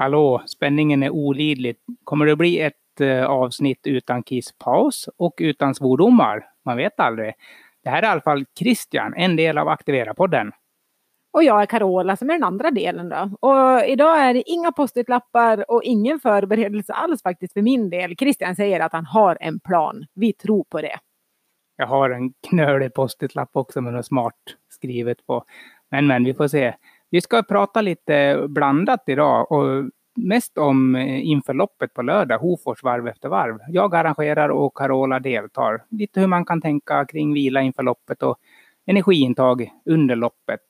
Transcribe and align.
Hallå, 0.00 0.42
spänningen 0.46 1.02
är 1.02 1.10
olidlig. 1.10 1.76
Kommer 2.04 2.26
det 2.26 2.36
bli 2.36 2.60
ett 2.60 3.00
eh, 3.00 3.24
avsnitt 3.24 3.80
utan 3.86 4.22
kisspaus 4.22 5.08
och 5.16 5.34
utan 5.38 5.74
svordomar? 5.74 6.46
Man 6.64 6.76
vet 6.76 7.00
aldrig. 7.00 7.34
Det 7.84 7.90
här 7.90 8.02
är 8.02 8.06
i 8.06 8.10
alla 8.10 8.20
fall 8.20 8.44
Christian, 8.58 9.14
en 9.16 9.36
del 9.36 9.58
av 9.58 9.68
Aktivera-podden. 9.68 10.52
Och 11.32 11.44
jag 11.44 11.62
är 11.62 11.66
Carola 11.66 12.16
som 12.16 12.30
är 12.30 12.34
den 12.34 12.44
andra 12.44 12.70
delen 12.70 13.08
då. 13.08 13.30
Och 13.40 13.84
idag 13.86 14.18
är 14.18 14.34
det 14.34 14.50
inga 14.50 14.72
post-it-lappar 14.72 15.70
och 15.70 15.82
ingen 15.84 16.20
förberedelse 16.20 16.92
alls 16.92 17.22
faktiskt 17.22 17.52
för 17.52 17.62
min 17.62 17.90
del. 17.90 18.16
Christian 18.16 18.56
säger 18.56 18.80
att 18.80 18.92
han 18.92 19.06
har 19.06 19.38
en 19.40 19.60
plan. 19.60 20.06
Vi 20.14 20.32
tror 20.32 20.64
på 20.64 20.80
det. 20.80 20.98
Jag 21.76 21.86
har 21.86 22.10
en 22.10 22.32
knölig 22.48 22.94
post-it-lapp 22.94 23.50
också 23.52 23.80
med 23.80 23.92
något 23.92 24.06
smart 24.06 24.34
skrivet 24.68 25.26
på. 25.26 25.44
Men, 25.90 26.06
men, 26.06 26.24
vi 26.24 26.34
får 26.34 26.48
se. 26.48 26.74
Vi 27.10 27.20
ska 27.20 27.42
prata 27.42 27.80
lite 27.80 28.44
blandat 28.48 29.02
idag 29.06 29.52
och 29.52 29.90
mest 30.16 30.58
om 30.58 30.96
eh, 30.96 31.26
inför 31.26 31.54
loppet 31.54 31.94
på 31.94 32.02
lördag, 32.02 32.38
Hofors 32.38 32.82
varv 32.82 33.08
efter 33.08 33.28
varv. 33.28 33.58
Jag 33.68 33.94
arrangerar 33.94 34.48
och 34.48 34.76
Carola 34.76 35.20
deltar. 35.20 35.84
Lite 35.90 36.20
hur 36.20 36.26
man 36.26 36.44
kan 36.44 36.60
tänka 36.60 37.04
kring 37.04 37.34
vila 37.34 37.60
inför 37.60 37.82
loppet 37.82 38.22
och 38.22 38.36
energiintag 38.86 39.70
under 39.84 40.16
loppet. 40.16 40.60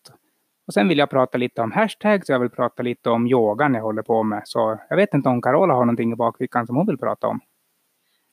Och 0.67 0.75
sen 0.75 0.89
vill 0.89 0.99
jag 0.99 1.11
prata 1.11 1.39
lite 1.39 1.63
om 1.63 1.73
hashtags, 1.73 2.29
jag 2.29 2.41
vill 2.41 2.51
prata 2.51 2.83
lite 2.83 3.11
om 3.11 3.27
yogan 3.27 3.75
jag 3.75 3.83
håller 3.83 4.03
på 4.03 4.23
med. 4.23 4.43
Så 4.45 4.79
jag 4.89 4.97
vet 4.97 5.15
inte 5.15 5.29
om 5.29 5.43
Carola 5.43 5.75
har 5.75 5.85
någonting 5.85 6.13
i 6.13 6.17
bakfickan 6.17 6.67
som 6.67 6.77
hon 6.77 6.87
vill 6.87 6.99
prata 6.99 7.27
om. 7.27 7.41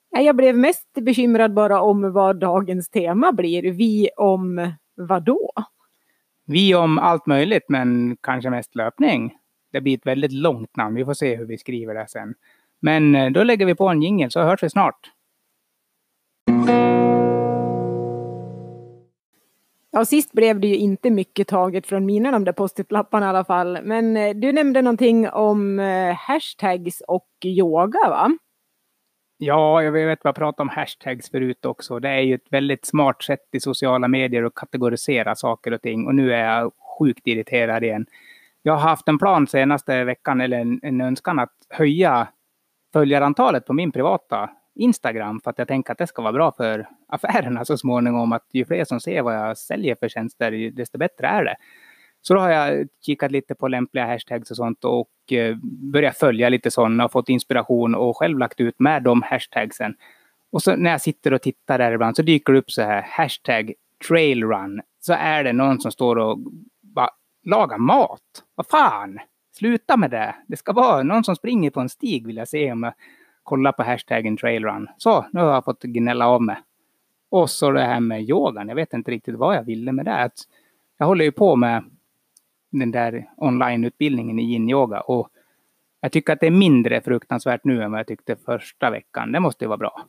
Jag 0.10 0.36
blev 0.36 0.58
mest 0.58 0.94
bekymrad 0.94 1.54
bara 1.54 1.82
om 1.82 2.14
vad 2.14 2.40
dagens 2.40 2.90
tema 2.90 3.32
blir. 3.32 3.72
Vi 3.72 4.10
om 4.18 4.72
vad 4.96 5.24
då? 5.24 5.52
Vi 6.50 6.76
om 6.76 7.00
allt 7.00 7.26
möjligt, 7.26 7.66
men 7.70 8.18
kanske 8.22 8.50
mest 8.50 8.76
löpning. 8.76 9.34
Det 9.72 9.82
blir 9.82 9.98
ett 9.98 10.06
väldigt 10.06 10.32
långt 10.32 10.76
namn. 10.78 10.96
Vi 10.96 11.06
får 11.06 11.14
se 11.14 11.36
hur 11.36 11.46
vi 11.46 11.58
skriver 11.58 11.94
det 11.94 12.08
sen. 12.08 12.34
Men 12.80 13.16
eh, 13.16 13.32
då 13.32 13.44
lägger 13.44 13.66
vi 13.66 13.76
på 13.76 13.88
en 13.88 14.02
jingel 14.02 14.32
så 14.32 14.42
hörs 14.42 14.64
vi 14.64 14.70
snart. 14.70 15.12
Ja, 19.92 20.06
sist 20.06 20.32
blev 20.32 20.60
det 20.60 20.68
ju 20.68 20.76
inte 20.76 21.10
mycket 21.10 21.48
taget 21.48 21.88
från 21.88 22.06
mina 22.06 22.32
de 22.32 22.44
där 22.44 22.54
post-it-lapparna 22.54 23.26
i 23.26 23.30
alla 23.30 23.46
fall. 23.46 23.80
Men 23.84 24.18
eh, 24.18 24.36
du 24.36 24.52
nämnde 24.52 24.82
någonting 24.82 25.30
om 25.30 25.80
eh, 25.80 26.16
hashtags 26.16 27.02
och 27.08 27.30
yoga, 27.46 28.00
va? 28.10 28.38
Ja, 29.40 29.84
jag 29.84 29.92
vet 29.92 30.24
vad 30.24 30.30
jag 30.30 30.36
pratade 30.36 30.62
om 30.62 30.70
hashtags 30.70 31.32
förut 31.32 31.66
också. 31.66 32.00
Det 32.00 32.10
är 32.10 32.20
ju 32.20 32.36
ett 32.36 32.52
väldigt 32.52 32.86
smart 32.86 33.24
sätt 33.24 33.48
i 33.52 33.60
sociala 33.60 34.08
medier 34.08 34.44
att 34.44 34.56
kategorisera 34.56 35.36
saker 35.36 35.74
och 35.74 35.82
ting. 35.82 36.08
Och 36.08 36.16
nu 36.16 36.34
är 36.34 36.56
jag 36.56 36.72
sjukt 37.00 37.28
irriterad 37.28 37.84
igen. 37.84 38.06
Jag 38.62 38.74
har 38.74 38.90
haft 38.90 39.08
en 39.08 39.20
plan 39.20 39.48
senaste 39.48 40.04
veckan, 40.04 40.42
eller 40.42 40.60
en, 40.60 40.80
en 40.84 41.02
önskan 41.02 41.40
att 41.40 41.54
höja 41.70 42.28
följarantalet 42.94 43.66
på 43.66 43.74
min 43.74 43.92
privata 43.92 44.50
Instagram 44.76 45.42
för 45.44 45.52
att 45.52 45.60
jag 45.60 45.68
tänker 45.68 45.92
att 45.92 45.98
det 45.98 46.08
ska 46.08 46.22
vara 46.22 46.34
bra 46.34 46.52
för 46.52 46.88
affärerna 47.08 47.66
så 47.66 47.78
småningom. 47.78 48.32
Att 48.32 48.46
ju 48.54 48.66
fler 48.66 48.86
som 48.86 49.00
ser 49.00 49.22
vad 49.22 49.36
jag 49.36 49.58
säljer 49.58 49.96
för 49.96 50.10
tjänster, 50.10 50.72
desto 50.72 50.98
bättre 50.98 51.28
är 51.28 51.44
det. 51.44 51.56
Så 52.28 52.34
då 52.34 52.40
har 52.40 52.50
jag 52.50 52.88
kikat 53.06 53.32
lite 53.32 53.56
på 53.56 53.68
lämpliga 53.68 54.06
hashtags 54.06 54.52
och 54.52 54.58
sånt 54.58 54.86
och 54.86 55.34
eh, 55.34 55.58
börjat 55.64 56.18
följa 56.18 56.50
lite 56.50 56.72
sådana 56.72 57.06
och 57.06 57.12
fått 57.12 57.30
inspiration 57.30 57.96
och 57.96 58.18
själv 58.18 58.38
lagt 58.38 58.60
ut 58.60 58.80
med 58.80 59.04
de 59.04 59.22
hashtagsen. 59.22 59.96
Och 60.52 60.64
så 60.64 60.76
när 60.76 60.92
jag 60.92 61.02
sitter 61.02 61.34
och 61.34 61.42
tittar 61.42 61.78
där 61.78 61.92
ibland 61.92 62.16
så 62.16 62.22
dyker 62.22 62.54
det 62.54 62.60
upp 62.60 62.72
så 62.72 62.82
här 62.82 63.02
hashtag 63.02 63.74
trailrun. 64.08 64.82
Så 65.00 65.14
är 65.14 65.44
det 65.44 65.54
någon 65.54 65.82
som 65.82 65.92
står 65.92 66.16
och 66.16 66.40
bara 66.82 67.10
lagar 67.44 67.78
mat. 67.78 68.44
Vad 68.56 68.68
fan! 68.68 69.20
Sluta 69.58 69.98
med 69.98 70.12
det! 70.12 70.36
Det 70.48 70.58
ska 70.58 70.74
vara 70.74 71.04
någon 71.04 71.24
som 71.24 71.36
springer 71.36 71.70
på 71.70 71.80
en 71.80 71.90
stig 71.90 72.28
vill 72.28 72.38
jag 72.38 72.48
se 72.48 72.72
om 72.72 72.84
jag 72.84 72.94
kollar 73.44 73.72
på 73.72 73.84
hashtaggen 73.84 74.38
trailrun. 74.38 74.88
Så, 74.98 75.26
nu 75.32 75.40
har 75.40 75.54
jag 75.54 75.66
fått 75.66 75.84
gnälla 75.84 76.28
av 76.28 76.42
mig. 76.42 76.58
Och 77.30 77.50
så 77.50 77.72
det 77.72 77.84
här 77.84 78.00
med 78.00 78.30
yogan. 78.30 78.68
Jag 78.68 78.76
vet 78.76 78.94
inte 78.94 79.12
riktigt 79.12 79.36
vad 79.36 79.56
jag 79.56 79.64
ville 79.64 79.92
med 79.92 80.06
det. 80.06 80.30
Jag 80.98 81.06
håller 81.08 81.26
ju 81.26 81.32
på 81.32 81.56
med 81.56 81.84
den 82.80 82.92
där 82.92 83.30
onlineutbildningen 83.38 84.40
i 84.40 84.44
yin-yoga. 84.44 85.00
Och 85.00 85.30
jag 86.02 86.12
tycker 86.12 86.34
att 86.34 86.40
det 86.40 86.48
är 86.48 86.52
mindre 86.52 87.02
fruktansvärt 87.02 87.64
nu 87.64 87.84
än 87.84 87.92
vad 87.92 88.00
jag 88.00 88.08
tyckte 88.08 88.36
första 88.36 88.90
veckan. 88.90 89.32
Det 89.32 89.40
måste 89.40 89.64
ju 89.64 89.68
vara 89.68 89.78
bra. 89.78 90.02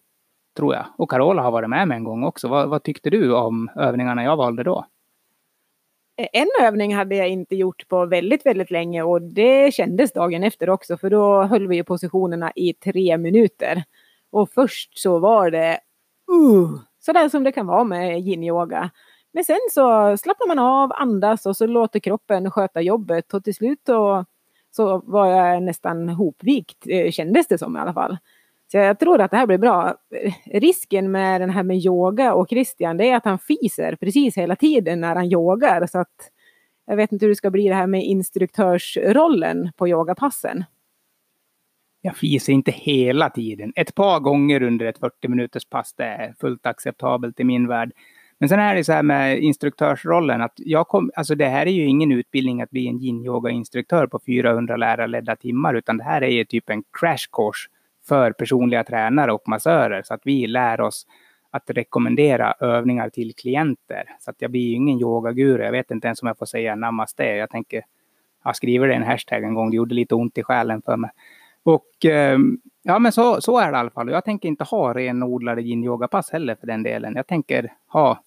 Tror 0.57 0.75
jag. 0.75 0.85
Och 0.97 1.11
Carola 1.11 1.43
har 1.43 1.51
varit 1.51 1.71
med 1.71 1.89
mig 1.89 1.97
en 1.97 2.05
gång 2.05 2.25
också. 2.25 2.49
Vad, 2.49 2.69
vad 2.69 2.83
tyckte 2.83 3.11
du 3.11 3.35
om 3.35 3.71
övningarna 3.77 4.25
jag 4.25 4.37
valde 4.37 4.63
då? 4.63 4.87
En 6.33 6.49
övning 6.63 6.95
hade 6.95 7.17
jag 7.17 7.29
inte 7.29 7.57
gjort 7.57 7.89
på 7.89 8.07
väldigt, 8.07 8.47
väldigt 8.47 8.71
länge 8.71 9.03
och 9.03 9.23
det 9.23 9.75
kändes 9.75 10.13
dagen 10.13 10.45
efter 10.45 10.71
också 10.71 10.97
för 10.97 11.11
då 11.11 11.43
höll 11.43 11.69
vi 11.69 11.83
positionerna 11.83 12.53
i 12.55 12.73
tre 12.73 13.19
minuter. 13.19 13.85
Och 14.31 14.51
först 14.51 14.99
så 14.99 15.19
var 15.19 15.51
det 15.51 15.81
uh, 16.33 16.81
sådär 17.01 17.29
som 17.29 17.45
det 17.45 17.53
kan 17.53 17.67
vara 17.67 17.85
med 17.85 18.19
yin-yoga. 18.19 18.91
Men 19.33 19.45
sen 19.45 19.59
så 19.71 20.17
slappnar 20.17 20.47
man 20.47 20.59
av, 20.59 20.93
andas 20.95 21.47
och 21.47 21.57
så 21.57 21.67
låter 21.67 22.01
kroppen 22.01 22.51
sköta 22.51 22.81
jobbet 22.81 23.35
och 23.35 23.45
till 23.45 23.55
slut 23.55 23.81
så, 23.87 24.25
så 24.71 25.03
var 25.05 25.27
jag 25.27 25.63
nästan 25.63 26.09
hopvikt, 26.09 26.87
eh, 26.87 27.11
kändes 27.11 27.47
det 27.47 27.59
som 27.59 27.77
i 27.77 27.81
alla 27.81 27.95
fall. 27.95 28.19
Så 28.73 28.77
jag 28.77 28.99
tror 28.99 29.21
att 29.21 29.31
det 29.31 29.37
här 29.37 29.47
blir 29.47 29.59
bra. 29.59 29.95
Risken 30.45 31.11
med 31.11 31.41
den 31.41 31.51
här 31.51 31.63
med 31.63 31.77
yoga 31.77 32.35
och 32.35 32.49
Christian 32.49 32.97
det 32.97 33.11
är 33.11 33.17
att 33.17 33.25
han 33.25 33.39
fiser 33.39 33.97
precis 33.97 34.37
hela 34.37 34.57
tiden 34.57 35.01
när 35.01 35.15
han 35.15 35.33
yogar. 35.33 35.87
Så 35.87 35.99
att 35.99 36.31
jag 36.87 36.97
vet 36.97 37.13
inte 37.13 37.25
hur 37.25 37.31
det 37.31 37.37
ska 37.37 37.51
bli 37.51 37.69
det 37.69 37.75
här 37.75 37.87
med 37.87 38.05
instruktörsrollen 38.05 39.73
på 39.77 39.89
yogapassen. 39.89 40.65
Jag 42.01 42.17
fiser 42.17 42.53
inte 42.53 42.71
hela 42.71 43.31
tiden. 43.31 43.73
Ett 43.77 43.95
par 43.95 44.21
gånger 44.21 44.63
under 44.63 44.87
ett 44.87 44.99
40 44.99 45.29
minuters 45.29 45.65
pass, 45.65 45.95
det 45.95 46.05
är 46.05 46.35
fullt 46.41 46.67
acceptabelt 46.67 47.41
i 47.41 47.45
min 47.45 47.69
värld. 47.69 47.93
Men 48.41 48.49
sen 48.49 48.61
är 48.61 48.75
det 48.75 48.85
så 48.85 48.93
här 48.93 49.03
med 49.03 49.39
instruktörsrollen 49.39 50.43
att 50.43 50.53
jag 50.57 50.89
kom, 50.89 51.11
alltså 51.17 51.35
det 51.35 51.49
här 51.49 51.67
är 51.67 51.71
ju 51.71 51.85
ingen 51.85 52.13
utbildning 52.13 52.63
att 52.63 52.71
bli 52.71 52.89
en 52.89 52.99
yin-yoga-instruktör 52.99 54.07
på 54.07 54.21
400 54.27 54.77
lärarledda 54.77 55.37
timmar, 55.37 55.75
utan 55.75 55.97
det 55.97 56.05
här 56.05 56.23
är 56.23 56.31
ju 56.31 56.45
typ 56.45 56.71
en 56.71 56.83
crash 57.01 57.29
course 57.33 57.69
för 58.09 58.33
personliga 58.33 58.85
tränare 58.85 59.33
och 59.33 59.49
massörer 59.49 60.03
så 60.03 60.15
att 60.15 60.21
vi 60.25 60.47
lär 60.47 60.81
oss 60.81 61.07
att 61.51 61.71
rekommendera 61.71 62.55
övningar 62.61 63.11
till 63.11 63.35
klienter. 63.35 64.05
Så 64.21 64.31
att 64.31 64.43
jag 64.43 64.51
blir 64.51 64.61
ju 64.61 64.75
ingen 64.75 65.01
yogaguru. 65.01 65.65
Jag 65.65 65.73
vet 65.73 65.91
inte 65.91 66.09
ens 66.09 66.23
om 66.23 66.27
jag 66.27 66.39
får 66.39 66.47
säga 66.47 66.75
namaste. 66.75 67.25
Jag 67.25 67.51
tänker, 67.51 67.83
jag 68.45 68.57
skriver 68.57 68.87
det 68.87 68.93
i 68.93 68.97
en 68.97 69.03
hashtag 69.03 69.45
en 69.45 69.55
gång. 69.55 69.71
Det 69.71 69.77
gjorde 69.77 69.95
lite 69.95 70.15
ont 70.15 70.39
i 70.39 70.43
själen 70.43 70.83
för 70.83 70.97
mig. 70.97 71.11
Och 71.63 72.05
ehm, 72.05 72.61
ja, 72.83 72.99
men 72.99 73.13
så, 73.13 73.41
så 73.41 73.59
är 73.59 73.73
det 73.73 73.77
i 73.77 73.81
alla 73.81 73.91
fall. 73.91 74.11
Jag 74.11 74.25
tänker 74.25 74.49
inte 74.49 74.65
ha 74.65 74.95
renodlade 74.95 75.63
yin-yoga-pass 75.63 76.31
heller 76.31 76.55
för 76.55 76.67
den 76.67 76.83
delen. 76.83 77.13
Jag 77.17 77.27
tänker 77.27 77.73
ha 77.87 78.23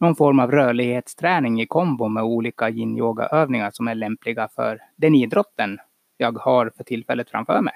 någon 0.00 0.16
form 0.16 0.40
av 0.40 0.50
rörlighetsträning 0.50 1.60
i 1.60 1.66
kombo 1.66 2.08
med 2.08 2.22
olika 2.22 2.68
yin-yoga-övningar 2.70 3.70
som 3.72 3.88
är 3.88 3.94
lämpliga 3.94 4.48
för 4.48 4.80
den 4.96 5.14
idrotten 5.14 5.78
jag 6.16 6.38
har 6.38 6.72
för 6.76 6.84
tillfället 6.84 7.30
framför 7.30 7.60
mig 7.60 7.74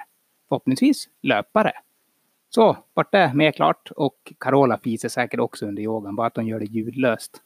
förhoppningsvis 0.49 1.09
löpare. 1.21 1.71
Så, 2.49 2.77
vart 2.93 3.11
det 3.11 3.31
mer 3.33 3.51
klart 3.51 3.91
och 3.95 4.33
Carola 4.39 4.77
fiser 4.77 5.09
säkert 5.09 5.39
också 5.39 5.65
under 5.65 5.83
yogan, 5.83 6.15
bara 6.15 6.27
att 6.27 6.35
hon 6.35 6.47
gör 6.47 6.59
det 6.59 6.65
ljudlöst. 6.65 7.41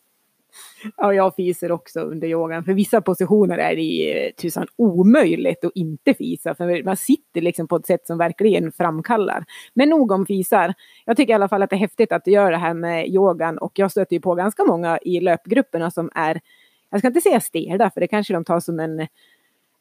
Ja, 0.98 1.14
jag 1.14 1.36
fiser 1.36 1.72
också 1.72 2.00
under 2.00 2.28
yogan. 2.28 2.64
För 2.64 2.74
vissa 2.74 3.02
positioner 3.02 3.58
är 3.58 3.76
det 3.76 4.32
tusan 4.32 4.68
omöjligt 4.76 5.66
att 5.66 5.72
inte 5.76 6.14
fisa. 6.14 6.56
För 6.56 6.84
man 6.84 6.98
sitter 6.98 7.42
liksom 7.42 7.68
på 7.68 7.76
ett 7.76 7.86
sätt 7.86 8.08
som 8.08 8.18
verkligen 8.18 8.72
framkallar. 8.72 9.46
Men 9.74 9.90
nog 9.90 10.12
om 10.12 10.26
fisar. 10.26 10.74
Jag 11.06 11.18
tycker 11.18 11.34
i 11.34 11.36
alla 11.36 11.50
fall 11.50 11.64
att 11.64 11.70
det 11.70 11.76
är 11.76 11.80
häftigt 11.80 12.12
att 12.12 12.26
du 12.26 12.32
gör 12.32 12.52
det 12.52 12.58
här 12.58 12.74
med 12.74 13.08
yogan. 13.08 13.58
Och 13.58 13.72
jag 13.76 13.92
stöter 13.92 14.16
ju 14.16 14.20
på 14.20 14.36
ganska 14.36 14.64
många 14.64 15.00
i 15.02 15.20
löpgrupperna 15.20 15.92
som 15.92 16.10
är, 16.16 16.42
jag 16.90 17.00
ska 17.00 17.08
inte 17.08 17.22
säga 17.22 17.40
stela, 17.40 17.92
för 17.92 18.02
det 18.02 18.08
kanske 18.08 18.34
de 18.34 18.46
tar 18.46 18.60
som 18.60 18.80
en 18.80 19.08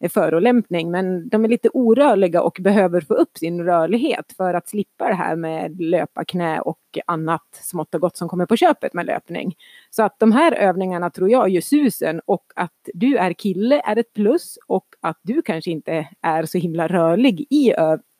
förolämpning. 0.09 0.91
Men 0.91 1.29
de 1.29 1.45
är 1.45 1.49
lite 1.49 1.69
orörliga 1.69 2.43
och 2.43 2.59
behöver 2.61 3.01
få 3.01 3.15
upp 3.15 3.39
sin 3.39 3.65
rörlighet 3.65 4.33
för 4.37 4.55
att 4.55 4.69
slippa 4.69 5.09
det 5.09 5.15
här 5.15 5.37
med 5.37 5.81
löpa 5.81 6.25
knä 6.25 6.61
och 6.61 6.79
annat 7.07 7.47
smått 7.53 7.95
och 7.95 8.01
gott 8.01 8.17
som 8.17 8.29
kommer 8.29 8.47
på 8.47 8.57
köpet 8.57 8.95
med 8.95 9.07
löpning. 9.07 9.55
Så 9.91 10.03
att 10.03 10.19
de 10.19 10.33
här 10.33 10.53
övningarna 10.53 11.11
tror 11.11 11.31
jag 11.31 11.49
gör 11.49 11.61
susen 11.61 12.21
och 12.27 12.45
att 12.57 12.89
du 12.95 13.17
är 13.17 13.33
kille 13.33 13.83
är 13.85 13.99
ett 13.99 14.13
plus 14.13 14.59
och 14.67 14.87
att 15.01 15.19
du 15.23 15.43
kanske 15.43 15.71
inte 15.71 16.09
är 16.21 16.45
så 16.45 16.59
himla 16.59 16.89
rörlig 16.89 17.47
i 17.51 17.75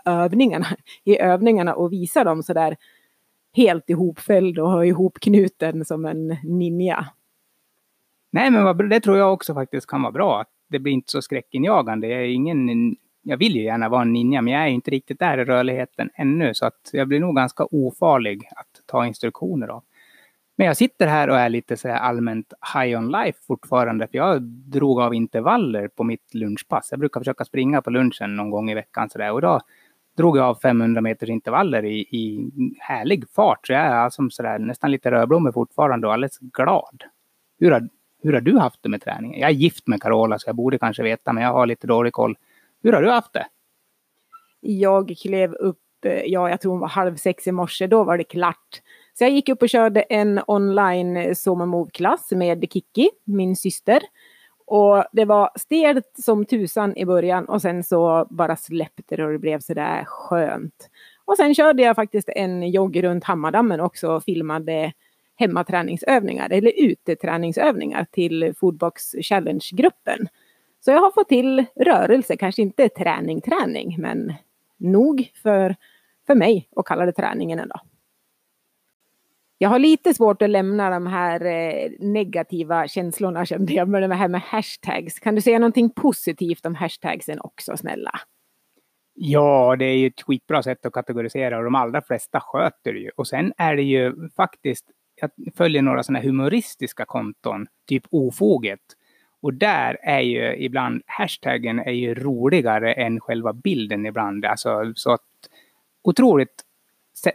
övningarna, 0.05 0.67
i 1.05 1.19
övningarna 1.19 1.75
och 1.75 1.93
visar 1.93 2.25
dem 2.25 2.43
sådär 2.43 2.77
helt 3.53 3.91
ihopfälld 3.91 4.59
och 4.59 4.71
har 4.71 4.85
ihopknuten 4.85 5.85
som 5.85 6.05
en 6.05 6.37
ninja. 6.43 7.07
Nej, 8.31 8.51
men 8.51 8.89
det 8.89 9.01
tror 9.01 9.19
jag 9.19 9.33
också 9.33 9.55
faktiskt 9.55 9.87
kan 9.87 10.03
vara 10.03 10.13
bra 10.13 10.45
det 10.69 10.79
blir 10.79 10.93
inte 10.93 11.11
så 11.11 11.23
skräckinjagande. 11.23 12.09
Jag 12.09 12.21
är 12.21 12.27
ingen 12.27 12.97
jag 13.25 13.37
vill 13.37 13.57
ju 13.57 13.63
gärna 13.63 13.89
vara 13.89 14.03
en 14.03 14.13
ninja, 14.13 14.43
men 14.43 14.53
jag 14.53 14.63
är 14.63 14.69
inte 14.69 14.91
riktigt 14.91 15.19
där 15.19 15.39
i 15.39 15.45
rörligheten 15.45 16.11
ännu. 16.15 16.55
Så 16.55 16.67
att 16.67 16.91
jag 16.93 17.09
blir 17.09 17.21
nog 17.21 17.37
ganska 17.37 17.65
ofarlig 17.65 18.49
att 18.57 18.87
ta 18.87 19.07
instruktioner 19.07 19.69
av. 19.69 19.83
Men 20.57 20.67
jag 20.67 20.77
sitter 20.77 21.07
här 21.07 21.31
och 21.31 21.39
är 21.39 21.49
lite 21.49 21.77
så 21.77 21.89
allmänt 21.93 22.53
high 22.75 22.99
on 22.99 23.13
life 23.13 23.39
fortfarande. 23.47 24.07
För 24.07 24.19
jag 24.19 24.43
drog 24.43 25.01
av 25.01 25.15
intervaller 25.15 25.89
på 25.89 26.05
mitt 26.05 26.35
lunchpass. 26.35 26.89
Jag 26.91 27.01
brukar 27.01 27.21
försöka 27.21 27.45
springa 27.45 27.83
på 27.83 27.91
lunchen 27.91 28.37
någon 28.37 28.51
gång 28.51 28.71
i 28.71 28.75
veckan. 28.75 29.11
Så 29.11 29.19
där. 29.19 29.33
Och 29.33 29.41
då 29.41 29.61
drog 30.17 30.37
jag 30.37 30.45
av 30.45 30.55
500 30.55 31.01
meters 31.01 31.29
intervaller 31.29 31.85
i, 31.85 31.99
i 32.01 32.51
härlig 32.79 33.25
fart. 33.31 33.67
Så 33.67 33.73
jag 33.73 33.83
är 33.83 33.95
alltså 33.95 34.31
så 34.31 34.43
där, 34.43 34.59
nästan 34.59 34.91
lite 34.91 35.11
rödblommig 35.11 35.55
fortfarande 35.55 36.07
och 36.07 36.13
alldeles 36.13 36.39
glad. 36.39 37.03
Hur 37.59 37.71
har, 37.71 37.89
hur 38.25 38.33
har 38.33 38.41
du 38.41 38.59
haft 38.59 38.83
det 38.83 38.89
med 38.89 39.03
träningen? 39.03 39.41
Jag 39.41 39.51
är 39.51 39.55
gift 39.55 39.87
med 39.87 40.03
Carola 40.03 40.39
så 40.39 40.49
jag 40.49 40.57
borde 40.57 40.79
kanske 40.79 41.03
veta, 41.03 41.33
men 41.33 41.43
jag 41.43 41.53
har 41.53 41.67
lite 41.67 41.87
dålig 41.87 42.13
koll. 42.13 42.37
Hur 42.83 42.93
har 42.93 43.03
du 43.03 43.11
haft 43.11 43.33
det? 43.33 43.47
Jag 44.61 45.15
klev 45.23 45.55
upp, 45.55 46.05
eh, 46.05 46.13
ja 46.13 46.51
jag 46.51 46.61
tror 46.61 46.73
hon 46.73 46.81
var 46.81 46.89
halv 46.89 47.17
sex 47.17 47.47
i 47.47 47.53
morse, 47.53 47.87
då 47.87 48.05
var 48.05 48.19
det 48.19 48.25
klart. 48.25 48.83
Så 49.19 49.25
jag 49.25 49.31
gick 49.31 49.49
upp 49.49 49.63
och 49.63 49.69
körde 49.69 50.03
en 50.03 50.41
online 50.47 51.17
eh, 51.17 51.35
sommarmovklass 51.35 52.31
Move-klass 52.31 52.39
med 52.39 52.73
Kiki, 52.73 53.11
min 53.25 53.57
syster. 53.57 54.03
Och 54.67 55.05
det 55.13 55.25
var 55.25 55.51
stelt 55.55 56.13
som 56.19 56.45
tusan 56.45 56.97
i 56.97 57.07
början 57.07 57.45
och 57.45 57.63
sen 57.63 57.85
så 57.85 58.27
bara 58.31 58.57
släppte 58.57 59.17
det 59.17 59.25
och 59.25 59.33
det 59.33 59.39
blev 59.39 59.61
sådär 59.61 60.05
skönt. 60.05 60.91
Och 61.25 61.37
sen 61.37 61.55
körde 61.55 61.83
jag 61.83 61.97
faktiskt 61.97 62.29
en 62.29 62.71
jogg 62.71 63.05
runt 63.05 63.25
Hammardammen 63.25 63.81
också 63.81 64.13
och 64.13 64.25
filmade 64.25 64.93
hemmaträningsövningar 65.37 66.51
eller 66.51 66.73
uteträningsövningar 66.77 68.07
till 68.11 68.55
Foodbox 68.57 69.13
Challenge-gruppen. 69.23 70.29
Så 70.81 70.91
jag 70.91 71.01
har 71.01 71.11
fått 71.11 71.29
till 71.29 71.65
rörelse, 71.77 72.37
kanske 72.37 72.63
inte 72.63 72.89
träning, 72.89 73.41
träning, 73.41 73.97
men 73.99 74.33
nog 74.77 75.31
för, 75.43 75.77
för 76.27 76.35
mig 76.35 76.69
att 76.77 76.87
kalla 76.87 77.07
det 77.07 77.13
träningen 77.13 77.59
ändå. 77.59 77.81
Jag 79.59 79.69
har 79.69 79.79
lite 79.79 80.15
svårt 80.15 80.43
att 80.43 80.51
lämna 80.51 80.91
de 80.91 81.07
här 81.07 81.45
eh, 81.45 81.91
negativa 81.99 82.89
känslorna 82.89 83.47
kände 83.47 83.73
jag 83.73 83.89
med 83.89 84.11
det 84.11 84.15
här 84.15 84.29
med 84.29 84.41
hashtags. 84.41 85.19
Kan 85.19 85.35
du 85.35 85.41
säga 85.41 85.59
någonting 85.59 85.91
positivt 85.91 86.67
om 86.67 86.75
hashtagsen 86.75 87.41
också 87.41 87.77
snälla? 87.77 88.11
Ja, 89.15 89.77
det 89.79 89.85
är 89.85 89.97
ju 89.97 90.07
ett 90.07 90.23
skitbra 90.23 90.63
sätt 90.63 90.87
att 90.87 90.93
kategorisera 90.93 91.59
och 91.59 91.65
de 91.65 91.75
allra 91.75 92.03
flesta 92.03 92.41
sköter 92.41 92.93
det 92.93 92.99
ju. 92.99 93.11
Och 93.17 93.27
sen 93.27 93.53
är 93.57 93.77
det 93.77 93.83
ju 93.83 94.29
faktiskt, 94.37 94.85
jag 95.37 95.55
följer 95.55 95.83
några 95.83 96.03
sådana 96.03 96.25
humoristiska 96.25 97.05
konton, 97.05 97.67
typ 97.89 98.05
Ofoget. 98.11 98.81
Och 99.41 99.55
där 99.55 99.99
är 100.03 100.21
ju 100.21 100.57
ibland 100.57 101.03
hashtaggen 101.07 101.79
är 101.79 101.93
ju 101.93 102.15
roligare 102.15 102.93
än 102.93 103.21
själva 103.21 103.53
bilden 103.53 104.07
ibland. 104.07 104.45
Alltså 104.45 104.93
så 104.95 105.13
att 105.13 105.21
otroligt 106.03 106.63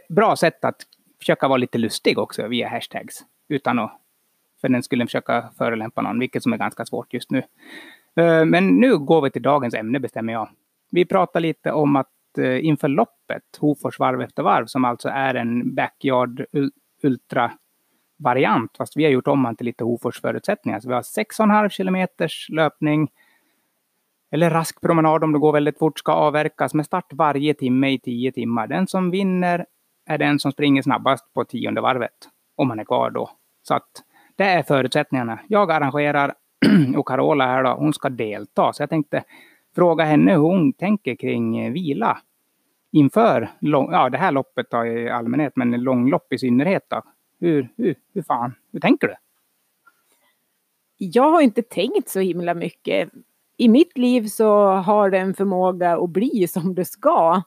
bra 0.08 0.36
sätt 0.36 0.64
att 0.64 0.82
försöka 1.18 1.48
vara 1.48 1.56
lite 1.56 1.78
lustig 1.78 2.18
också 2.18 2.48
via 2.48 2.68
hashtags. 2.68 3.24
Utan 3.48 3.78
att 3.78 4.00
för 4.60 4.68
den 4.68 4.82
skulle 4.82 5.06
försöka 5.06 5.50
förolämpa 5.58 6.02
någon, 6.02 6.18
vilket 6.18 6.42
som 6.42 6.52
är 6.52 6.56
ganska 6.56 6.84
svårt 6.84 7.14
just 7.14 7.30
nu. 7.30 7.38
Eh, 8.16 8.44
men 8.44 8.68
nu 8.68 8.98
går 8.98 9.22
vi 9.22 9.30
till 9.30 9.42
dagens 9.42 9.74
ämne 9.74 10.00
bestämmer 10.00 10.32
jag. 10.32 10.48
Vi 10.90 11.04
pratar 11.04 11.40
lite 11.40 11.72
om 11.72 11.96
att 11.96 12.38
eh, 12.38 12.64
inför 12.64 12.88
loppet, 12.88 13.42
Hofors 13.58 13.98
varv 13.98 14.20
efter 14.20 14.42
varv, 14.42 14.66
som 14.66 14.84
alltså 14.84 15.08
är 15.08 15.34
en 15.34 15.74
backyard 15.74 16.44
ultra 17.02 17.52
variant, 18.20 18.76
fast 18.76 18.96
vi 18.96 19.04
har 19.04 19.10
gjort 19.10 19.28
om 19.28 19.42
den 19.42 19.56
till 19.56 19.66
lite 19.66 19.84
Hofors 19.84 20.20
förutsättningar. 20.20 20.80
Så 20.80 20.88
vi 20.88 20.94
har 20.94 21.02
6,5 21.02 21.68
kilometers 21.68 22.48
löpning, 22.48 23.08
eller 24.30 24.50
rask 24.50 24.80
promenad 24.80 25.24
om 25.24 25.32
det 25.32 25.38
går 25.38 25.52
väldigt 25.52 25.78
fort, 25.78 25.98
ska 25.98 26.12
avverkas 26.12 26.74
med 26.74 26.86
start 26.86 27.12
varje 27.12 27.54
timme 27.54 27.92
i 27.92 27.98
10 27.98 28.32
timmar. 28.32 28.66
Den 28.66 28.86
som 28.86 29.10
vinner 29.10 29.66
är 30.06 30.18
den 30.18 30.38
som 30.38 30.52
springer 30.52 30.82
snabbast 30.82 31.34
på 31.34 31.44
tionde 31.44 31.80
varvet. 31.80 32.28
Om 32.56 32.68
man 32.68 32.78
är 32.78 32.84
kvar 32.84 33.10
då. 33.10 33.30
Så 33.62 33.74
att 33.74 33.90
det 34.36 34.44
är 34.44 34.62
förutsättningarna. 34.62 35.38
Jag 35.48 35.72
arrangerar 35.72 36.34
och 36.96 37.08
Carola 37.08 37.46
här 37.46 37.64
då, 37.64 37.70
hon 37.70 37.92
ska 37.92 38.08
delta. 38.08 38.72
Så 38.72 38.82
jag 38.82 38.90
tänkte 38.90 39.24
fråga 39.74 40.04
henne 40.04 40.32
hur 40.32 40.38
hon 40.38 40.72
tänker 40.72 41.14
kring 41.14 41.58
eh, 41.58 41.72
vila 41.72 42.18
inför 42.92 43.50
lång, 43.60 43.92
ja, 43.92 44.08
det 44.08 44.18
här 44.18 44.32
loppet 44.32 44.70
då 44.70 44.86
i 44.86 45.10
allmänhet, 45.10 45.52
men 45.56 45.70
långlopp 45.70 46.32
i 46.32 46.38
synnerhet. 46.38 46.86
Då. 46.88 47.02
Hur, 47.40 47.68
hur, 47.76 47.94
hur 48.14 48.22
fan, 48.22 48.54
hur 48.72 48.80
tänker 48.80 49.08
du? 49.08 49.14
Jag 50.96 51.30
har 51.30 51.40
inte 51.40 51.62
tänkt 51.62 52.08
så 52.08 52.20
himla 52.20 52.54
mycket. 52.54 53.10
I 53.56 53.68
mitt 53.68 53.98
liv 53.98 54.26
så 54.26 54.66
har 54.66 55.10
det 55.10 55.18
en 55.18 55.34
förmåga 55.34 55.96
att 55.96 56.10
bli 56.10 56.48
som 56.48 56.74
det 56.74 56.84
ska 56.84 57.42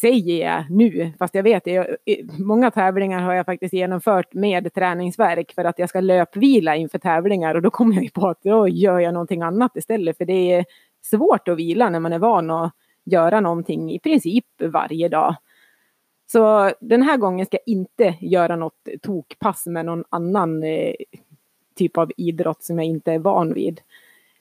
säger 0.00 0.46
jag 0.46 0.70
nu, 0.70 1.12
fast 1.18 1.34
jag 1.34 1.42
vet 1.42 1.64
det. 1.64 1.96
Många 2.38 2.70
tävlingar 2.70 3.20
har 3.20 3.34
jag 3.34 3.46
faktiskt 3.46 3.74
genomfört 3.74 4.34
med 4.34 4.74
träningsverk 4.74 5.52
för 5.54 5.64
att 5.64 5.78
jag 5.78 5.88
ska 5.88 6.00
löpvila 6.00 6.76
inför 6.76 6.98
tävlingar 6.98 7.54
och 7.54 7.62
då 7.62 7.70
kommer 7.70 7.94
jag 7.94 8.04
ju 8.04 8.10
på 8.10 8.28
att 8.28 8.42
då 8.42 8.68
gör 8.68 8.98
jag 8.98 9.14
någonting 9.14 9.42
annat 9.42 9.76
istället 9.76 10.16
för 10.16 10.24
det 10.24 10.52
är 10.52 10.64
svårt 11.02 11.48
att 11.48 11.58
vila 11.58 11.90
när 11.90 12.00
man 12.00 12.12
är 12.12 12.18
van 12.18 12.50
att 12.50 12.72
göra 13.04 13.40
någonting 13.40 13.92
i 13.92 13.98
princip 13.98 14.44
varje 14.60 15.08
dag. 15.08 15.36
Så 16.26 16.72
den 16.80 17.02
här 17.02 17.16
gången 17.16 17.46
ska 17.46 17.56
jag 17.56 17.74
inte 17.74 18.14
göra 18.20 18.56
något 18.56 18.88
tokpass 19.02 19.66
med 19.66 19.86
någon 19.86 20.04
annan 20.08 20.62
eh, 20.62 20.94
typ 21.74 21.98
av 21.98 22.12
idrott 22.16 22.62
som 22.62 22.78
jag 22.78 22.86
inte 22.86 23.12
är 23.12 23.18
van 23.18 23.54
vid. 23.54 23.80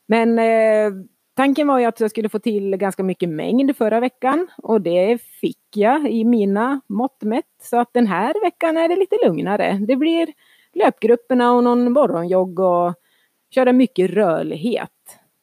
Men 0.05 0.39
eh, 0.39 1.05
Tanken 1.35 1.67
var 1.67 1.79
ju 1.79 1.85
att 1.85 1.99
jag 1.99 2.09
skulle 2.09 2.29
få 2.29 2.39
till 2.39 2.77
ganska 2.77 3.03
mycket 3.03 3.29
mängd 3.29 3.77
förra 3.77 3.99
veckan 3.99 4.47
och 4.57 4.81
det 4.81 5.21
fick 5.21 5.59
jag 5.75 6.11
i 6.11 6.23
mina 6.23 6.81
mått 6.87 7.21
mätt. 7.21 7.45
Så 7.63 7.77
att 7.77 7.93
den 7.93 8.07
här 8.07 8.41
veckan 8.41 8.77
är 8.77 8.89
det 8.89 8.95
lite 8.95 9.15
lugnare. 9.25 9.79
Det 9.87 9.95
blir 9.95 10.27
löpgrupperna 10.73 11.51
och 11.51 11.63
någon 11.63 11.91
morgonjogg 11.91 12.59
och 12.59 12.93
köra 13.49 13.73
mycket 13.73 14.09
rörlighet. 14.09 14.89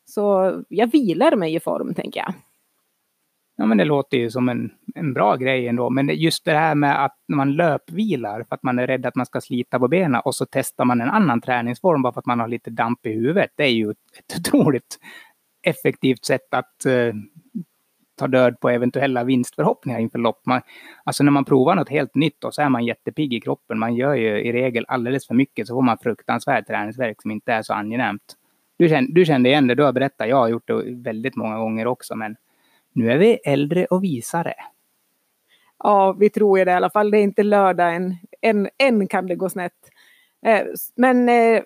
Så 0.04 0.54
jag 0.68 0.86
vilar 0.92 1.36
mig 1.36 1.54
i 1.54 1.60
form 1.60 1.94
tänker 1.94 2.20
jag. 2.20 2.34
Ja 3.56 3.66
men 3.66 3.78
det 3.78 3.84
låter 3.84 4.18
ju 4.18 4.30
som 4.30 4.48
en, 4.48 4.70
en 4.94 5.12
bra 5.12 5.36
grej 5.36 5.68
ändå. 5.68 5.90
Men 5.90 6.08
just 6.08 6.44
det 6.44 6.52
här 6.52 6.74
med 6.74 7.04
att 7.04 7.16
man 7.28 7.52
löpvilar 7.52 8.44
för 8.48 8.54
att 8.54 8.62
man 8.62 8.78
är 8.78 8.86
rädd 8.86 9.06
att 9.06 9.14
man 9.14 9.26
ska 9.26 9.40
slita 9.40 9.78
på 9.78 9.88
benen 9.88 10.20
och 10.24 10.34
så 10.34 10.46
testar 10.50 10.84
man 10.84 11.00
en 11.00 11.10
annan 11.10 11.40
träningsform 11.40 12.02
bara 12.02 12.12
för 12.12 12.20
att 12.20 12.26
man 12.26 12.40
har 12.40 12.48
lite 12.48 12.70
damp 12.70 13.06
i 13.06 13.12
huvudet. 13.12 13.50
Det 13.56 13.64
är 13.64 13.72
ju 13.72 13.90
ett 13.90 14.38
otroligt 14.38 14.98
effektivt 15.62 16.24
sätt 16.24 16.54
att 16.54 16.86
eh, 16.86 17.14
ta 18.18 18.26
död 18.28 18.60
på 18.60 18.70
eventuella 18.70 19.24
vinstförhoppningar 19.24 19.98
inför 19.98 20.18
lopp. 20.18 20.46
Man, 20.46 20.60
alltså 21.04 21.24
när 21.24 21.30
man 21.30 21.44
provar 21.44 21.74
något 21.74 21.88
helt 21.88 22.14
nytt 22.14 22.44
och 22.44 22.54
så 22.54 22.62
är 22.62 22.68
man 22.68 22.84
jättepigg 22.84 23.34
i 23.34 23.40
kroppen. 23.40 23.78
Man 23.78 23.94
gör 23.94 24.14
ju 24.14 24.40
i 24.40 24.52
regel 24.52 24.84
alldeles 24.88 25.26
för 25.26 25.34
mycket 25.34 25.66
så 25.66 25.74
får 25.74 25.82
man 25.82 25.98
fruktansvärd 25.98 26.66
träningsverk 26.66 27.22
som 27.22 27.30
inte 27.30 27.52
är 27.52 27.62
så 27.62 27.72
angenämt. 27.72 28.36
Du 28.76 28.88
kände, 28.88 29.12
du 29.12 29.24
kände 29.24 29.48
igen 29.48 29.66
det, 29.66 29.74
du 29.74 29.82
har 29.82 29.92
berättat. 29.92 30.28
Jag 30.28 30.36
har 30.36 30.48
gjort 30.48 30.66
det 30.66 30.82
väldigt 31.02 31.36
många 31.36 31.58
gånger 31.58 31.86
också, 31.86 32.16
men 32.16 32.36
nu 32.92 33.12
är 33.12 33.18
vi 33.18 33.34
äldre 33.44 33.84
och 33.84 34.04
visare. 34.04 34.54
Ja, 35.78 36.12
vi 36.12 36.30
tror 36.30 36.58
ju 36.58 36.64
det 36.64 36.70
i 36.70 36.74
alla 36.74 36.90
fall. 36.90 37.10
Det 37.10 37.18
är 37.18 37.22
inte 37.22 37.42
lördag 37.42 37.94
än. 37.94 38.16
Än, 38.42 38.68
än 38.78 39.06
kan 39.06 39.26
det 39.26 39.34
gå 39.34 39.48
snett. 39.48 39.72
Eh, 40.46 40.66
men 40.96 41.28
eh, 41.28 41.62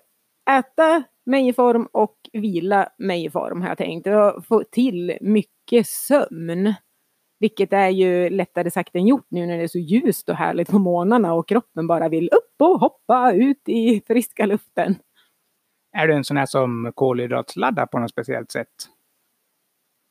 äta 0.49 1.03
mig 1.25 1.47
i 1.47 1.53
form 1.53 1.87
och 1.91 2.15
vila 2.33 2.89
mig 2.97 3.25
i 3.25 3.29
form 3.29 3.61
har 3.61 3.69
jag 3.69 3.77
tänkt. 3.77 4.07
Och 4.07 4.45
få 4.45 4.63
till 4.71 5.17
mycket 5.21 5.87
sömn. 5.87 6.73
Vilket 7.39 7.73
är 7.73 7.89
ju 7.89 8.29
lättare 8.29 8.71
sagt 8.71 8.95
än 8.95 9.07
gjort 9.07 9.27
nu 9.29 9.45
när 9.45 9.57
det 9.57 9.63
är 9.63 9.67
så 9.67 9.79
ljust 9.79 10.29
och 10.29 10.35
härligt 10.35 10.69
på 10.69 10.79
morgnarna 10.79 11.33
och 11.33 11.47
kroppen 11.47 11.87
bara 11.87 12.09
vill 12.09 12.29
upp 12.31 12.61
och 12.61 12.79
hoppa 12.79 13.33
ut 13.33 13.69
i 13.69 14.01
friska 14.07 14.45
luften. 14.45 14.95
Är 15.91 16.07
du 16.07 16.13
en 16.13 16.23
sån 16.23 16.37
här 16.37 16.45
som 16.45 16.91
kolhydratsladdar 16.95 17.85
på 17.85 17.99
något 17.99 18.11
speciellt 18.11 18.51
sätt? 18.51 18.67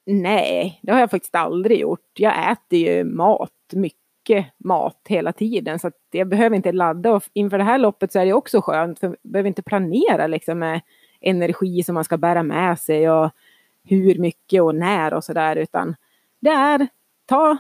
Nej, 0.07 0.81
det 0.83 0.93
har 0.93 1.01
jag 1.01 1.11
faktiskt 1.11 1.35
aldrig 1.35 1.81
gjort. 1.81 2.11
Jag 2.15 2.53
äter 2.53 2.79
ju 2.79 3.05
mat, 3.05 3.51
mycket 3.73 4.47
mat 4.59 5.01
hela 5.09 5.33
tiden. 5.33 5.79
Så 5.79 5.87
att 5.87 5.95
jag 6.11 6.29
behöver 6.29 6.57
inte 6.57 6.73
ladda. 6.73 7.13
Och 7.13 7.23
inför 7.33 7.59
det 7.59 7.65
här 7.65 7.79
loppet 7.79 8.13
så 8.13 8.19
är 8.19 8.27
det 8.27 8.33
också 8.33 8.61
skönt. 8.61 8.99
För 8.99 9.07
jag 9.07 9.17
behöver 9.23 9.49
inte 9.49 9.63
planera 9.63 10.27
liksom 10.27 10.59
med 10.59 10.81
energi 11.21 11.83
som 11.83 11.95
man 11.95 12.05
ska 12.05 12.17
bära 12.17 12.43
med 12.43 12.79
sig 12.79 13.11
och 13.11 13.31
hur 13.85 14.19
mycket 14.19 14.63
och 14.63 14.75
när 14.75 15.15
och 15.15 15.25
sådär 15.25 15.57
utan 15.57 15.97
det 16.41 16.51
är 16.51 16.89
ta, 17.27 17.57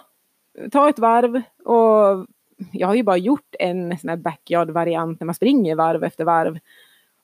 ta 0.73 0.89
ett 0.89 0.99
varv 0.99 1.43
och 1.65 2.27
jag 2.73 2.89
har 2.89 2.95
ju 2.95 3.03
bara 3.03 3.17
gjort 3.17 3.55
en 3.59 3.99
sån 3.99 4.11
här 4.11 4.17
backyard-variant 4.17 5.21
när 5.21 5.25
man 5.25 5.35
springer 5.35 5.75
varv 5.75 6.05
efter 6.05 6.25
varv. 6.25 6.59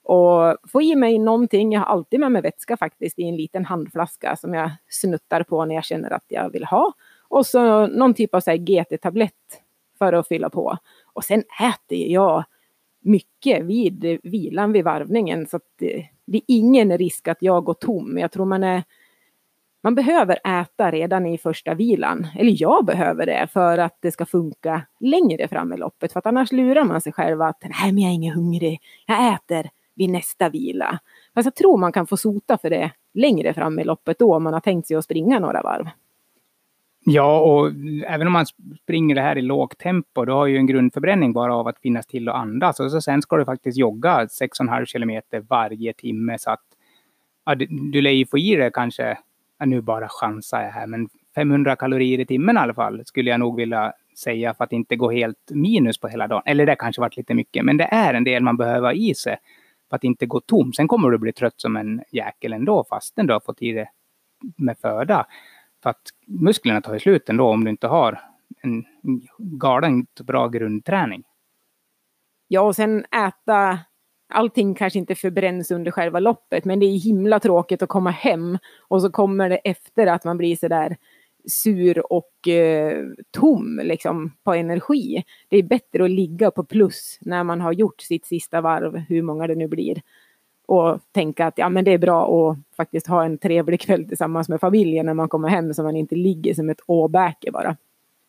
Och 0.04 0.56
få 0.68 0.82
i 0.82 0.96
mig 0.96 1.18
någonting, 1.18 1.72
jag 1.72 1.80
har 1.80 1.86
alltid 1.86 2.20
med 2.20 2.32
mig 2.32 2.42
vätska 2.42 2.76
faktiskt 2.76 3.18
i 3.18 3.22
en 3.22 3.36
liten 3.36 3.64
handflaska 3.64 4.36
som 4.36 4.54
jag 4.54 4.70
snuttar 4.88 5.42
på 5.42 5.64
när 5.64 5.74
jag 5.74 5.84
känner 5.84 6.10
att 6.10 6.24
jag 6.28 6.50
vill 6.50 6.64
ha. 6.64 6.92
Och 7.28 7.46
så 7.46 7.86
någon 7.86 8.14
typ 8.14 8.34
av 8.34 8.40
GT-tablett 8.40 9.32
för 9.98 10.12
att 10.12 10.28
fylla 10.28 10.50
på. 10.50 10.76
Och 11.12 11.24
sen 11.24 11.42
äter 11.60 11.98
jag 11.98 12.44
mycket 13.00 13.64
vid 13.64 14.20
vilan 14.22 14.72
vid 14.72 14.84
varvningen 14.84 15.46
så 15.46 15.56
att 15.56 15.62
det 16.24 16.38
är 16.38 16.42
ingen 16.46 16.98
risk 16.98 17.28
att 17.28 17.38
jag 17.40 17.64
går 17.64 17.74
tom. 17.74 18.18
Jag 18.18 18.32
tror 18.32 18.44
man 18.44 18.64
är 18.64 18.82
man 19.82 19.94
behöver 19.94 20.60
äta 20.60 20.90
redan 20.90 21.26
i 21.26 21.38
första 21.38 21.74
vilan. 21.74 22.26
Eller 22.36 22.54
jag 22.62 22.84
behöver 22.84 23.26
det 23.26 23.48
för 23.52 23.78
att 23.78 23.98
det 24.00 24.12
ska 24.12 24.26
funka 24.26 24.82
längre 25.00 25.48
fram 25.48 25.72
i 25.72 25.76
loppet. 25.76 26.12
För 26.12 26.18
att 26.18 26.26
annars 26.26 26.52
lurar 26.52 26.84
man 26.84 27.00
sig 27.00 27.12
själv 27.12 27.42
att 27.42 27.62
nej, 27.62 27.92
men 27.92 27.98
jag 27.98 28.10
är 28.10 28.14
ingen 28.14 28.34
hungrig. 28.34 28.80
Jag 29.06 29.34
äter 29.34 29.70
vid 29.94 30.10
nästa 30.10 30.48
vila. 30.48 30.98
Fast 31.34 31.46
jag 31.46 31.54
tror 31.54 31.78
man 31.78 31.92
kan 31.92 32.06
få 32.06 32.16
sota 32.16 32.58
för 32.58 32.70
det 32.70 32.92
längre 33.14 33.54
fram 33.54 33.78
i 33.78 33.84
loppet 33.84 34.18
då 34.18 34.34
om 34.34 34.42
man 34.42 34.52
har 34.52 34.60
tänkt 34.60 34.86
sig 34.86 34.96
att 34.96 35.04
springa 35.04 35.38
några 35.38 35.62
varv. 35.62 35.88
Ja, 37.04 37.40
och 37.40 37.70
även 38.06 38.26
om 38.26 38.32
man 38.32 38.46
springer 38.82 39.14
det 39.14 39.20
här 39.20 39.38
i 39.38 39.42
lågt 39.42 39.78
tempo, 39.78 40.24
då 40.24 40.32
har 40.32 40.46
ju 40.46 40.56
en 40.56 40.66
grundförbränning 40.66 41.32
bara 41.32 41.54
av 41.54 41.68
att 41.68 41.78
finnas 41.78 42.06
till 42.06 42.28
och 42.28 42.38
andas. 42.38 42.80
Och 42.80 42.90
så 42.90 43.00
sen 43.00 43.22
ska 43.22 43.36
du 43.36 43.44
faktiskt 43.44 43.78
jogga 43.78 44.24
6,5 44.24 44.84
kilometer 44.84 45.40
varje 45.40 45.92
timme. 45.92 46.38
Så 46.38 46.50
att 46.50 46.64
ja, 47.46 47.54
du, 47.54 47.66
du 47.66 48.00
lär 48.00 48.10
ju 48.10 48.26
få 48.26 48.38
i 48.38 48.56
dig 48.56 48.70
kanske, 48.74 49.18
ja, 49.58 49.66
nu 49.66 49.80
bara 49.80 50.08
chansar 50.08 50.62
jag 50.62 50.70
här, 50.70 50.86
men 50.86 51.08
500 51.34 51.76
kalorier 51.76 52.20
i 52.20 52.26
timmen 52.26 52.56
i 52.56 52.58
alla 52.58 52.74
fall 52.74 53.02
skulle 53.04 53.30
jag 53.30 53.40
nog 53.40 53.56
vilja 53.56 53.92
säga 54.18 54.54
för 54.54 54.64
att 54.64 54.72
inte 54.72 54.96
gå 54.96 55.10
helt 55.10 55.50
minus 55.50 55.98
på 55.98 56.08
hela 56.08 56.28
dagen. 56.28 56.42
Eller 56.46 56.66
det 56.66 56.76
kanske 56.76 57.00
varit 57.00 57.16
lite 57.16 57.34
mycket, 57.34 57.64
men 57.64 57.76
det 57.76 57.88
är 57.90 58.14
en 58.14 58.24
del 58.24 58.42
man 58.42 58.56
behöver 58.56 58.88
ha 58.88 58.92
i 58.92 59.14
sig 59.14 59.36
att 59.96 60.04
inte 60.04 60.26
gå 60.26 60.40
tom. 60.40 60.72
Sen 60.72 60.88
kommer 60.88 61.10
du 61.10 61.18
bli 61.18 61.32
trött 61.32 61.60
som 61.60 61.76
en 61.76 62.02
jäkel 62.10 62.52
ändå 62.52 62.84
fastän 62.84 63.26
du 63.26 63.32
har 63.32 63.40
fått 63.40 63.62
i 63.62 63.72
dig 63.72 63.90
med 64.56 64.78
föda. 64.78 65.26
För 65.82 65.90
att 65.90 66.02
musklerna 66.26 66.80
tar 66.80 66.94
ju 66.94 67.00
slut 67.00 67.28
ändå 67.28 67.48
om 67.48 67.64
du 67.64 67.70
inte 67.70 67.86
har 67.86 68.20
en 68.62 68.84
galen 69.38 70.06
bra 70.22 70.48
grundträning. 70.48 71.24
Ja, 72.48 72.60
och 72.60 72.76
sen 72.76 73.04
äta 73.04 73.78
allting 74.28 74.74
kanske 74.74 74.98
inte 74.98 75.14
förbränns 75.14 75.70
under 75.70 75.90
själva 75.90 76.20
loppet, 76.20 76.64
men 76.64 76.80
det 76.80 76.86
är 76.86 76.98
himla 76.98 77.40
tråkigt 77.40 77.82
att 77.82 77.88
komma 77.88 78.10
hem 78.10 78.58
och 78.88 79.02
så 79.02 79.10
kommer 79.10 79.48
det 79.48 79.56
efter 79.56 80.06
att 80.06 80.24
man 80.24 80.38
blir 80.38 80.56
sådär 80.56 80.96
sur 81.46 82.12
och 82.12 82.48
eh, 82.48 83.06
tom 83.30 83.80
liksom, 83.84 84.32
på 84.44 84.54
energi. 84.54 85.24
Det 85.48 85.56
är 85.56 85.62
bättre 85.62 86.04
att 86.04 86.10
ligga 86.10 86.50
på 86.50 86.64
plus 86.64 87.18
när 87.20 87.44
man 87.44 87.60
har 87.60 87.72
gjort 87.72 88.00
sitt 88.00 88.26
sista 88.26 88.60
varv, 88.60 88.96
hur 88.96 89.22
många 89.22 89.46
det 89.46 89.54
nu 89.54 89.68
blir. 89.68 90.02
Och 90.66 90.98
tänka 91.12 91.46
att 91.46 91.58
ja, 91.58 91.68
men 91.68 91.84
det 91.84 91.90
är 91.90 91.98
bra 91.98 92.50
att 92.50 92.58
faktiskt 92.76 93.06
ha 93.06 93.24
en 93.24 93.38
trevlig 93.38 93.80
kväll 93.80 94.08
tillsammans 94.08 94.48
med 94.48 94.60
familjen 94.60 95.06
när 95.06 95.14
man 95.14 95.28
kommer 95.28 95.48
hem 95.48 95.74
så 95.74 95.82
man 95.82 95.96
inte 95.96 96.14
ligger 96.14 96.54
som 96.54 96.70
ett 96.70 96.80
åbäke 96.86 97.50
bara. 97.52 97.76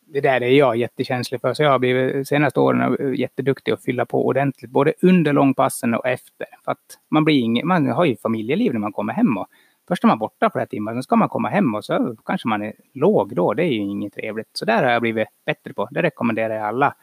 Det 0.06 0.20
där 0.20 0.42
är 0.42 0.48
jag 0.48 0.76
jättekänslig 0.76 1.40
för, 1.40 1.54
så 1.54 1.62
jag 1.62 1.70
har 1.70 1.78
blivit 1.78 2.12
de 2.12 2.24
senaste 2.24 2.60
åren 2.60 2.96
eh, 3.00 3.20
jätteduktig 3.20 3.72
att 3.72 3.82
fylla 3.82 4.06
på 4.06 4.26
ordentligt, 4.26 4.70
både 4.70 4.92
under 5.02 5.32
långpassen 5.32 5.94
och 5.94 6.06
efter. 6.06 6.46
För 6.64 6.72
att 6.72 6.98
man, 7.10 7.24
blir 7.24 7.38
ingen, 7.38 7.66
man 7.66 7.86
har 7.86 8.04
ju 8.04 8.16
familjeliv 8.16 8.72
när 8.72 8.80
man 8.80 8.92
kommer 8.92 9.12
hem 9.12 9.38
och 9.38 9.46
Först 9.88 10.04
är 10.04 10.08
man 10.08 10.18
borta 10.18 10.50
flera 10.50 10.66
timmar, 10.66 10.92
sen 10.92 11.02
ska 11.02 11.16
man 11.16 11.28
komma 11.28 11.48
hem 11.48 11.74
och 11.74 11.84
så 11.84 12.16
kanske 12.24 12.48
man 12.48 12.62
är 12.62 12.72
låg 12.92 13.34
då. 13.36 13.54
Det 13.54 13.64
är 13.64 13.68
ju 13.68 13.80
inget 13.80 14.12
trevligt. 14.12 14.48
Så 14.52 14.64
där 14.64 14.82
har 14.82 14.90
jag 14.90 15.02
blivit 15.02 15.28
bättre 15.46 15.74
på. 15.74 15.88
Det 15.90 16.02
rekommenderar 16.02 16.54
jag 16.54 16.64
alla 16.64 16.94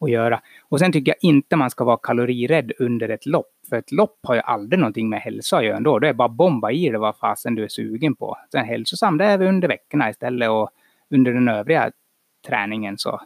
att 0.00 0.10
göra. 0.10 0.40
Och 0.68 0.78
sen 0.78 0.92
tycker 0.92 1.12
jag 1.12 1.30
inte 1.30 1.56
man 1.56 1.70
ska 1.70 1.84
vara 1.84 1.96
kalorirädd 1.96 2.72
under 2.78 3.08
ett 3.08 3.26
lopp. 3.26 3.52
För 3.68 3.76
ett 3.76 3.92
lopp 3.92 4.18
har 4.22 4.34
ju 4.34 4.40
aldrig 4.40 4.80
någonting 4.80 5.08
med 5.08 5.20
hälsa 5.20 5.56
att 5.56 5.64
göra 5.64 5.76
ändå. 5.76 5.98
Det 5.98 6.08
är 6.08 6.14
bara 6.14 6.28
bomba 6.28 6.70
i 6.70 6.88
det 6.88 6.98
vad 6.98 7.16
fasen 7.16 7.54
du 7.54 7.64
är 7.64 7.68
sugen 7.68 8.14
på. 8.14 8.38
Sen 8.52 8.64
hälsosam, 8.64 9.18
det 9.18 9.24
är 9.24 9.38
vi 9.38 9.46
under 9.46 9.68
veckorna 9.68 10.10
istället 10.10 10.50
och 10.50 10.70
under 11.10 11.32
den 11.32 11.48
övriga 11.48 11.90
träningen. 12.46 12.98
Så 12.98 13.20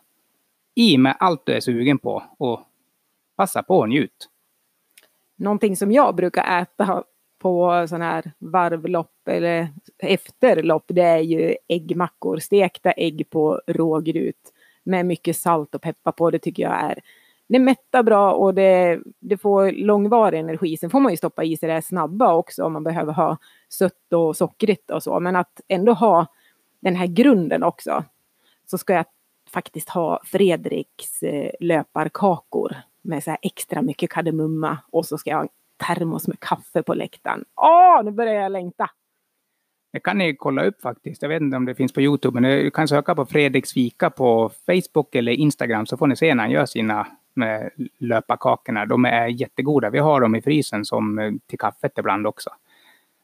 i 0.75 0.99
med 0.99 1.17
allt 1.19 1.47
du 1.47 1.53
är 1.53 1.61
sugen 1.61 1.99
på 1.99 2.23
och 2.39 2.61
passa 3.37 3.63
på 3.63 3.79
och 3.79 3.89
njut. 3.89 4.29
Någonting 5.37 5.77
som 5.77 5.93
jag 5.93 6.15
brukar 6.15 6.63
äta 6.63 7.05
på 7.45 7.87
sådana 7.89 8.05
här 8.05 8.33
varvlopp 8.39 9.29
eller 9.29 9.69
efterlopp, 9.99 10.85
det 10.87 11.03
är 11.03 11.19
ju 11.19 11.57
äggmackor, 11.69 12.39
stekta 12.39 12.93
ägg 12.93 13.31
på 13.31 13.61
rågrut 13.67 14.53
med 14.85 15.07
mycket 15.07 15.37
salt 15.37 15.75
och 15.75 15.83
peppar 15.83 16.13
på. 16.13 16.31
Det 16.31 16.39
tycker 16.39 16.63
jag 16.63 16.73
är 16.73 16.99
det 17.47 17.59
mättar 17.59 18.03
bra 18.03 18.33
och 18.33 18.55
det, 18.55 19.01
det 19.21 19.37
får 19.37 19.73
långvarig 19.73 20.41
energi. 20.41 20.77
Sen 20.77 20.91
får 20.91 21.01
man 21.01 21.13
ju 21.13 21.17
stoppa 21.17 21.45
i 21.45 21.57
sig 21.57 21.69
det 21.69 21.83
snabba 21.83 22.35
också 22.35 22.65
om 22.65 22.73
man 22.73 22.85
behöver 22.85 23.13
ha 23.13 23.39
sött 23.69 24.13
och 24.13 24.37
sockrigt 24.37 24.91
och 24.91 25.03
så. 25.03 25.21
Men 25.21 25.37
att 25.37 25.61
ändå 25.69 25.93
ha 25.93 26.27
den 26.81 26.97
här 26.97 27.07
grunden 27.07 27.63
också. 27.63 28.05
Så 28.71 28.79
ska 28.79 28.93
jag 28.93 29.05
faktiskt 29.53 29.89
ha 29.89 30.21
Fredriks 30.25 31.23
eh, 31.23 31.51
löparkakor 31.61 32.77
med 33.03 33.25
så 33.25 33.31
här 33.31 33.39
extra 33.43 33.83
mycket 33.83 34.11
kardemumma 34.11 34.79
och 34.93 35.07
så 35.07 35.19
ska 35.19 35.31
jag 35.31 35.39
ha 35.39 35.49
termos 35.87 36.29
med 36.29 36.41
kaffe 36.41 36.83
på 36.83 36.95
läktaren. 36.95 37.45
Åh, 37.57 38.05
nu 38.05 38.11
börjar 38.11 38.35
jag 38.35 38.53
längta! 38.53 38.91
Det 39.93 40.00
kan 40.00 40.19
ni 40.19 40.37
kolla 40.37 40.64
upp 40.64 40.83
faktiskt. 40.83 41.23
Jag 41.23 41.29
vet 41.29 41.43
inte 41.43 41.57
om 41.57 41.64
det 41.64 41.75
finns 41.75 41.93
på 41.93 42.00
Youtube, 42.00 42.41
men 42.41 42.50
du 42.50 42.71
kan 42.71 42.88
söka 42.88 43.14
på 43.14 43.26
Fredriks 43.26 43.73
fika 43.73 44.11
på 44.11 44.50
Facebook 44.67 45.14
eller 45.14 45.33
Instagram 45.33 45.87
så 45.87 45.97
får 45.97 46.07
ni 46.07 46.17
se 46.17 46.35
när 46.35 46.43
han 46.43 46.50
gör 46.50 46.67
sina 46.67 47.07
med 47.35 47.71
löparkakorna. 47.99 48.87
De 48.87 49.05
är 49.05 49.26
jättegoda. 49.26 49.91
Vi 49.91 49.99
har 49.99 50.21
dem 50.21 50.35
i 50.35 50.43
frysen 50.43 50.85
som 50.85 51.19
eh, 51.19 51.33
till 51.47 51.59
kaffet 51.59 51.99
ibland 51.99 52.26
också. 52.26 52.50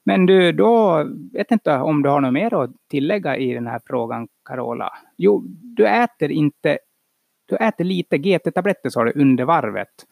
Men 0.05 0.26
du, 0.26 0.52
då 0.52 1.05
vet 1.33 1.50
inte 1.50 1.76
om 1.76 2.02
du 2.02 2.09
har 2.09 2.21
något 2.21 2.33
mer 2.33 2.55
att 2.55 2.71
tillägga 2.90 3.37
i 3.37 3.55
den 3.55 3.67
här 3.67 3.81
frågan, 3.87 4.29
Carola? 4.45 4.93
Jo, 5.17 5.43
du 5.47 5.87
äter 5.87 6.31
inte... 6.31 6.79
Du 7.47 7.57
äter 7.57 7.85
lite 7.85 8.19
GT-tabletter 8.19 8.90
sa 8.90 9.05
du 9.05 9.12
under 9.14 9.45
varvet. 9.45 10.07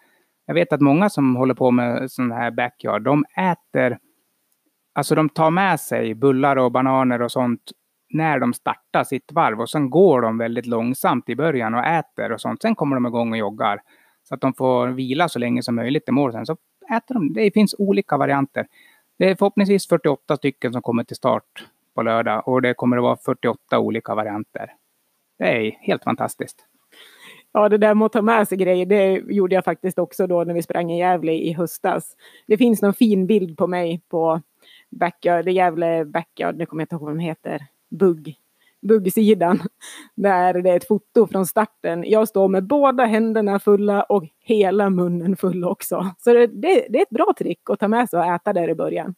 Jag 0.49 0.55
vet 0.55 0.73
att 0.73 0.81
många 0.81 1.11
som 1.11 1.37
håller 1.37 1.55
på 1.55 1.71
med 1.71 2.11
sån 2.11 2.33
här 2.33 2.51
backyard, 2.51 3.03
de 3.03 3.25
äter, 3.37 3.99
alltså 4.95 5.15
de 5.15 5.29
tar 5.29 5.51
med 5.51 5.81
sig 5.81 6.15
bullar 6.15 6.57
och 6.57 6.73
bananer 6.73 7.23
och 7.23 7.33
sånt 7.33 7.61
när 8.11 8.39
de 8.39 8.55
startar 8.55 9.05
sitt 9.05 9.33
varv 9.33 9.61
och 9.61 9.71
sen 9.71 9.91
går 9.91 10.23
de 10.23 10.39
väldigt 10.39 10.67
långsamt 10.67 11.29
i 11.29 11.37
början 11.37 11.75
och 11.75 11.85
äter 11.85 12.33
och 12.33 12.41
sånt. 12.41 12.63
Sen 12.63 12.75
kommer 12.75 12.97
de 12.97 13.07
igång 13.07 13.33
och 13.33 13.39
joggar 13.39 13.81
så 14.23 14.35
att 14.35 14.41
de 14.41 14.55
får 14.55 14.89
vila 14.89 15.29
så 15.29 15.39
länge 15.39 15.63
som 15.63 15.75
möjligt 15.75 16.09
i 16.09 16.13
mål. 16.13 16.33
Sen 16.33 16.47
så 16.47 16.57
äter 16.97 17.15
de. 17.15 17.33
Det 17.33 17.51
finns 17.51 17.75
olika 17.79 18.17
varianter. 18.17 18.67
Det 19.19 19.31
är 19.31 19.37
förhoppningsvis 19.37 19.89
48 19.89 20.37
stycken 20.37 20.73
som 20.73 20.83
kommer 20.83 21.05
till 21.05 21.17
start 21.17 21.67
på 21.95 22.03
lördag 22.03 22.49
och 22.49 22.63
det 22.63 22.75
kommer 22.75 22.97
att 22.97 23.03
vara 23.03 23.17
48 23.17 23.79
olika 23.79 24.15
varianter. 24.15 24.73
Det 25.39 25.67
är 25.67 25.71
helt 25.81 26.05
fantastiskt. 26.05 26.65
Ja, 27.59 27.69
det 27.69 27.79
där 27.79 27.95
med 27.95 28.07
att 28.07 28.13
ta 28.13 28.23
med 28.23 28.49
sig 28.49 28.59
grejer, 28.59 28.87
det 28.87 29.23
gjorde 29.29 29.55
jag 29.55 29.65
faktiskt 29.65 29.99
också 29.99 30.27
då 30.27 30.45
när 30.45 30.55
vi 30.55 30.63
sprang 30.63 30.93
i 30.93 30.99
Gävle 30.99 31.33
i 31.33 31.53
höstas. 31.53 32.17
Det 32.47 32.57
finns 32.57 32.83
någon 32.83 32.95
fin 32.95 33.27
bild 33.27 33.59
på 33.59 33.67
mig 33.67 34.03
på 34.09 34.43
Backyard, 34.91 35.45
det 35.45 35.53
Gävle 35.53 36.05
Backyard, 36.05 36.57
nu 36.57 36.67
kommer 36.67 36.81
jag 36.81 36.85
inte 36.85 36.95
ihåg 36.95 37.03
vad 37.03 37.13
den 37.13 37.21
heter, 37.21 37.67
Bugg, 37.91 38.35
buggsidan. 38.83 39.63
Där 40.15 40.63
det 40.63 40.71
är 40.71 40.77
ett 40.77 40.89
foto 40.89 41.27
från 41.27 41.47
starten. 41.47 42.05
Jag 42.07 42.29
står 42.29 42.49
med 42.49 42.67
båda 42.67 43.05
händerna 43.05 43.59
fulla 43.59 44.03
och 44.03 44.25
hela 44.41 44.91
munnen 44.91 45.37
full 45.37 45.65
också. 45.65 46.07
Så 46.19 46.33
det, 46.33 46.47
det, 46.47 46.87
det 46.89 46.99
är 46.99 47.03
ett 47.03 47.11
bra 47.11 47.35
trick 47.39 47.71
att 47.71 47.81
ta 47.81 47.89
med 47.89 48.09
sig 48.09 48.19
och 48.19 48.27
äta 48.27 48.53
där 48.53 48.69
i 48.69 48.75
början. 48.75 49.15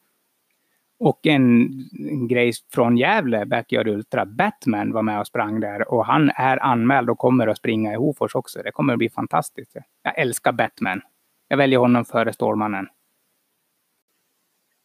Och 1.01 1.27
en, 1.27 1.71
en 2.11 2.29
grej 2.29 2.53
från 2.73 2.97
Gävle, 2.97 3.47
Backyard 3.47 3.89
Ultra, 3.89 4.27
Batman 4.27 4.93
var 4.93 5.03
med 5.03 5.21
och 5.21 5.27
sprang 5.27 5.61
där 5.61 5.93
och 5.93 6.07
han 6.07 6.31
är 6.35 6.65
anmäld 6.65 7.11
och 7.11 7.19
kommer 7.19 7.47
att 7.47 7.57
springa 7.57 7.93
i 7.93 7.97
Hofors 7.97 8.35
också. 8.35 8.63
Det 8.63 8.73
kommer 8.73 8.93
att 8.93 8.99
bli 8.99 9.11
fantastiskt. 9.11 9.77
Jag 10.03 10.19
älskar 10.19 10.53
Batman. 10.53 11.01
Jag 11.49 11.57
väljer 11.57 11.79
honom 11.79 12.05
före 12.05 12.33
Stålmannen. 12.33 12.87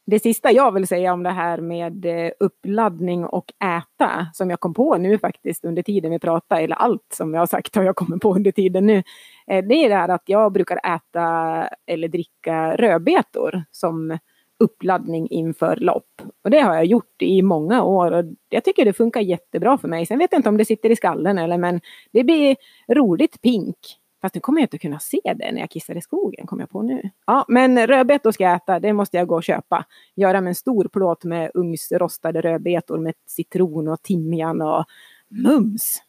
Det 0.06 0.20
sista 0.20 0.52
jag 0.52 0.72
vill 0.72 0.88
säga 0.88 1.14
om 1.14 1.24
det 1.24 1.30
här 1.30 1.62
med 1.62 2.06
eh, 2.06 2.32
uppladdning 2.40 3.26
och 3.26 3.54
äta, 3.64 4.28
som 4.34 4.50
jag 4.50 4.60
kom 4.60 4.74
på 4.74 4.98
nu 4.98 5.18
faktiskt 5.18 5.66
under 5.66 5.82
tiden 5.84 6.12
vi 6.12 6.20
pratade, 6.20 6.62
eller 6.62 6.76
allt 6.76 7.14
som 7.14 7.34
jag 7.34 7.42
har 7.42 7.48
sagt 7.48 7.76
har 7.76 7.84
jag 7.84 7.96
kommit 7.96 8.22
på 8.22 8.36
under 8.36 8.52
tiden 8.52 8.86
nu. 8.86 9.04
Eh, 9.48 9.66
det 9.66 9.76
är 9.76 9.90
det 9.90 9.96
här 9.96 10.10
att 10.10 10.24
jag 10.26 10.52
brukar 10.52 10.96
äta 10.96 11.68
eller 11.86 12.08
dricka 12.08 12.76
rödbetor 12.76 13.64
som 13.72 14.18
uppladdning 14.60 15.28
inför 15.30 15.76
lopp. 15.76 16.22
Och 16.44 16.50
det 16.50 16.60
har 16.60 16.76
jag 16.76 16.86
gjort 16.86 17.22
i 17.22 17.42
många 17.42 17.84
år 17.84 18.12
och 18.12 18.26
jag 18.50 18.64
tycker 18.64 18.86
det 18.86 18.94
funkar 18.94 19.22
jättebra 19.22 19.78
för 19.78 19.88
mig. 19.88 20.06
Sen 20.06 20.20
vet 20.20 20.32
jag 20.32 20.40
inte 20.40 20.50
om 20.50 20.58
det 20.58 20.66
sitter 20.66 20.90
i 20.90 20.96
skallen 20.96 21.38
eller 21.38 21.58
men 21.58 21.82
det 22.12 22.24
blir 22.24 22.56
roligt 22.88 23.42
pink. 23.42 23.78
Fast 24.22 24.36
nu 24.36 24.42
kommer 24.42 24.62
jag 24.62 24.66
inte 24.66 24.78
kunna 24.78 25.00
se 25.00 25.22
det 25.24 25.52
när 25.52 25.60
jag 25.60 25.70
kissar 25.70 25.98
i 25.98 26.02
skogen, 26.02 26.48
kommer 26.48 26.64
jag 26.64 26.70
på 26.70 26.82
nu. 26.82 27.10
Ja, 27.28 27.46
men 27.48 27.88
rödbetor 27.88 28.32
ska 28.32 28.44
jag 28.44 28.56
äta, 28.56 28.80
det 28.80 28.94
måste 28.94 29.18
jag 29.18 29.28
gå 29.28 29.36
och 29.36 29.44
köpa. 29.44 29.86
Göra 30.16 30.42
med 30.42 30.52
en 30.52 30.56
stor 30.56 30.88
plåt 30.88 31.24
med 31.24 31.52
ugnsrostade 31.54 32.42
rödbetor 32.42 32.98
med 32.98 33.14
citron 33.28 33.88
och 33.88 34.02
timjan 34.02 34.62
och 34.62 34.86
mums. 35.30 36.02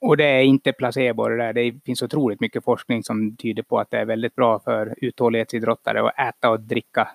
Och 0.00 0.16
det 0.16 0.24
är 0.24 0.42
inte 0.42 0.72
placebo 0.72 1.28
det 1.28 1.36
där. 1.36 1.52
Det 1.52 1.84
finns 1.84 2.02
otroligt 2.02 2.40
mycket 2.40 2.64
forskning 2.64 3.02
som 3.02 3.36
tyder 3.36 3.62
på 3.62 3.78
att 3.78 3.90
det 3.90 3.98
är 3.98 4.04
väldigt 4.04 4.34
bra 4.34 4.60
för 4.60 4.94
uthållighetsidrottare 4.96 6.08
att 6.08 6.18
äta 6.18 6.50
och 6.50 6.60
dricka 6.60 7.08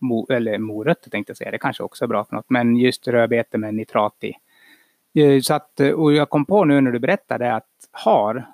mo, 0.00 0.26
eller 0.32 0.58
morötter 0.58 1.10
tänkte 1.10 1.30
jag 1.30 1.36
säga, 1.36 1.50
det 1.50 1.58
kanske 1.58 1.82
också 1.82 2.04
är 2.04 2.08
bra 2.08 2.24
för 2.24 2.36
något, 2.36 2.50
men 2.50 2.76
just 2.76 3.08
rödbete 3.08 3.58
med 3.58 3.74
nitrat 3.74 4.24
i. 4.24 4.32
Eh, 5.20 5.40
så 5.40 5.54
att, 5.54 5.80
eh, 5.80 5.90
och 5.90 6.12
jag 6.12 6.30
kom 6.30 6.44
på 6.44 6.64
nu 6.64 6.80
när 6.80 6.92
du 6.92 6.98
berättade 6.98 7.54
att 7.54 7.68
har 7.92 8.46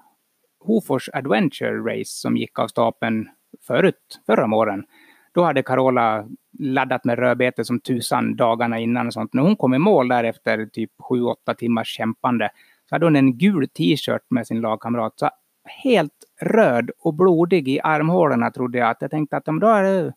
Hofors 0.61 1.09
Adventure 1.13 1.79
Race 1.79 2.11
som 2.11 2.37
gick 2.37 2.59
av 2.59 2.69
stapeln 2.69 3.29
förut, 3.67 4.21
förra 4.27 4.47
våren, 4.47 4.85
då 5.35 5.45
hade 5.45 5.63
Carola 5.63 6.29
laddat 6.59 7.05
med 7.05 7.19
rödbete 7.19 7.65
som 7.65 7.81
tusan 7.81 8.37
dagarna 8.37 8.79
innan 8.79 9.07
och 9.07 9.13
sånt. 9.13 9.35
När 9.35 9.43
hon 9.43 9.57
kom 9.57 9.75
i 9.75 9.79
mål 9.79 10.09
där 10.09 10.25
efter 10.25 10.67
typ 10.67 10.91
7-8 11.11 11.55
timmars 11.55 11.89
kämpande 11.89 12.51
så 12.89 12.95
hade 12.95 13.07
hon 13.07 13.17
en 13.17 13.39
gul 13.39 13.69
t-shirt 13.69 14.23
med 14.31 14.47
sin 14.47 14.61
lagkamrat. 14.61 15.13
Så 15.17 15.31
helt 15.65 16.25
röd 16.41 16.91
och 16.99 17.15
blodig 17.15 17.69
i 17.69 17.81
armhålorna 17.81 18.51
trodde 18.51 18.79
jag 18.79 18.91
att 18.91 19.03
jag 19.03 19.11
tänkte 19.11 19.37
att 19.37 19.49
om 19.49 19.61
då 19.61 19.67
är 19.67 19.83
det 19.83 20.13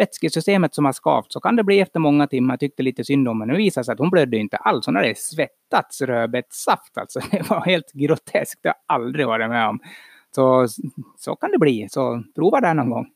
vätskesystemet 0.00 0.74
som 0.74 0.84
har 0.84 0.92
skavt 0.92 1.32
så 1.32 1.40
kan 1.40 1.56
det 1.56 1.64
bli 1.64 1.80
efter 1.80 2.00
många 2.00 2.26
timmar. 2.26 2.52
Jag 2.52 2.60
tyckte 2.60 2.82
lite 2.82 3.04
synd 3.04 3.28
om 3.28 3.40
henne. 3.40 3.52
Nu 3.52 3.58
visade 3.58 3.84
sig 3.84 3.92
att 3.92 3.98
hon 3.98 4.10
blödde 4.10 4.36
inte 4.36 4.56
alls. 4.56 4.86
Hon 4.86 4.96
hade 4.96 5.14
svettats 5.14 6.02
rödbetssaft 6.02 6.98
alltså. 6.98 7.20
Det 7.30 7.50
var 7.50 7.60
helt 7.60 7.92
groteskt. 7.92 8.62
Det 8.62 8.68
har 8.68 8.76
jag 8.86 8.96
aldrig 8.96 9.26
varit 9.26 9.48
med 9.48 9.68
om. 9.68 9.80
Så, 10.34 10.66
så 11.16 11.36
kan 11.36 11.50
det 11.50 11.58
bli. 11.58 11.88
Så 11.90 12.22
prova 12.34 12.60
det 12.60 12.74
någon 12.74 12.90
gång. 12.90 13.06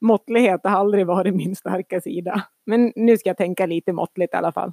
Måttlighet 0.00 0.60
har 0.64 0.70
aldrig 0.70 1.06
varit 1.06 1.34
min 1.34 1.56
starka 1.56 2.00
sida. 2.00 2.42
Men 2.66 2.92
nu 2.96 3.18
ska 3.18 3.28
jag 3.28 3.36
tänka 3.36 3.66
lite 3.66 3.92
måttligt 3.92 4.34
i 4.34 4.36
alla 4.36 4.52
fall. 4.52 4.72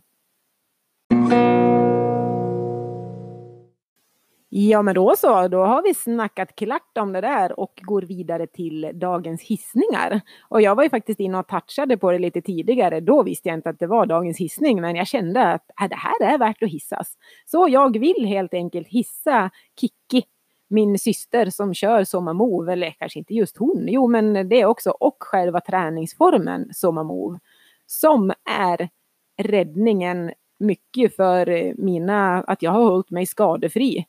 Ja, 4.60 4.82
men 4.82 4.96
då 4.96 5.16
så. 5.18 5.48
Då 5.48 5.66
har 5.66 5.84
vi 5.84 5.94
snackat 5.94 6.56
klart 6.56 6.98
om 7.00 7.14
det 7.14 7.22
där 7.22 7.60
och 7.60 7.80
går 7.82 8.02
vidare 8.02 8.48
till 8.48 8.92
dagens 8.94 9.42
hissningar. 9.42 10.22
Och 10.50 10.62
jag 10.62 10.76
var 10.76 10.84
ju 10.84 10.90
faktiskt 10.90 11.20
inne 11.20 11.40
och 11.40 11.48
touchade 11.48 11.98
på 11.98 12.12
det 12.12 12.20
lite 12.20 12.42
tidigare. 12.42 13.00
Då 13.00 13.24
visste 13.24 13.50
jag 13.50 13.58
inte 13.58 13.70
att 13.70 13.80
det 13.80 13.88
var 13.88 14.06
dagens 14.06 14.38
hissning, 14.38 14.82
men 14.82 14.96
jag 14.96 15.08
kände 15.08 15.52
att 15.54 15.70
äh, 15.82 15.88
det 15.90 15.96
här 15.96 16.34
är 16.34 16.38
värt 16.38 16.64
att 16.64 16.70
hissas. 16.70 17.18
Så 17.46 17.68
jag 17.70 18.00
vill 18.00 18.26
helt 18.26 18.54
enkelt 18.54 18.88
hissa 18.88 19.50
Kikki, 19.80 20.28
min 20.68 21.00
syster 21.00 21.50
som 21.50 21.74
kör 21.74 22.04
Sommarmove, 22.04 22.74
eller 22.74 22.92
kanske 22.92 23.20
inte 23.20 23.34
just 23.34 23.58
hon, 23.58 23.86
jo 23.88 24.08
men 24.08 24.50
det 24.50 24.62
är 24.62 24.66
också, 24.66 24.90
och 24.90 25.18
själva 25.20 25.62
träningsformen 25.62 26.70
Sommarmove, 26.74 27.40
som 27.86 28.34
är 28.60 28.90
räddningen 29.38 30.32
mycket 30.60 31.16
för 31.16 31.74
mina, 31.78 32.42
att 32.42 32.62
jag 32.62 32.72
har 32.72 32.84
hållit 32.84 33.12
mig 33.12 33.26
skadefri 33.26 34.06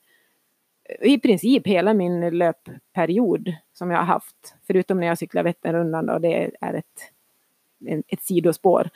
i 1.01 1.19
princip 1.19 1.67
hela 1.67 1.95
min 1.95 2.39
löpperiod 2.39 3.55
som 3.73 3.91
jag 3.91 3.99
har 3.99 4.05
haft. 4.05 4.55
Förutom 4.67 5.01
när 5.01 5.07
jag 5.07 5.19
cyklar 5.19 5.43
Vätternrundan 5.43 6.09
och 6.09 6.21
det 6.21 6.51
är 6.61 6.75
ett, 6.75 6.85
ett 8.09 8.23
sidospår. 8.23 8.91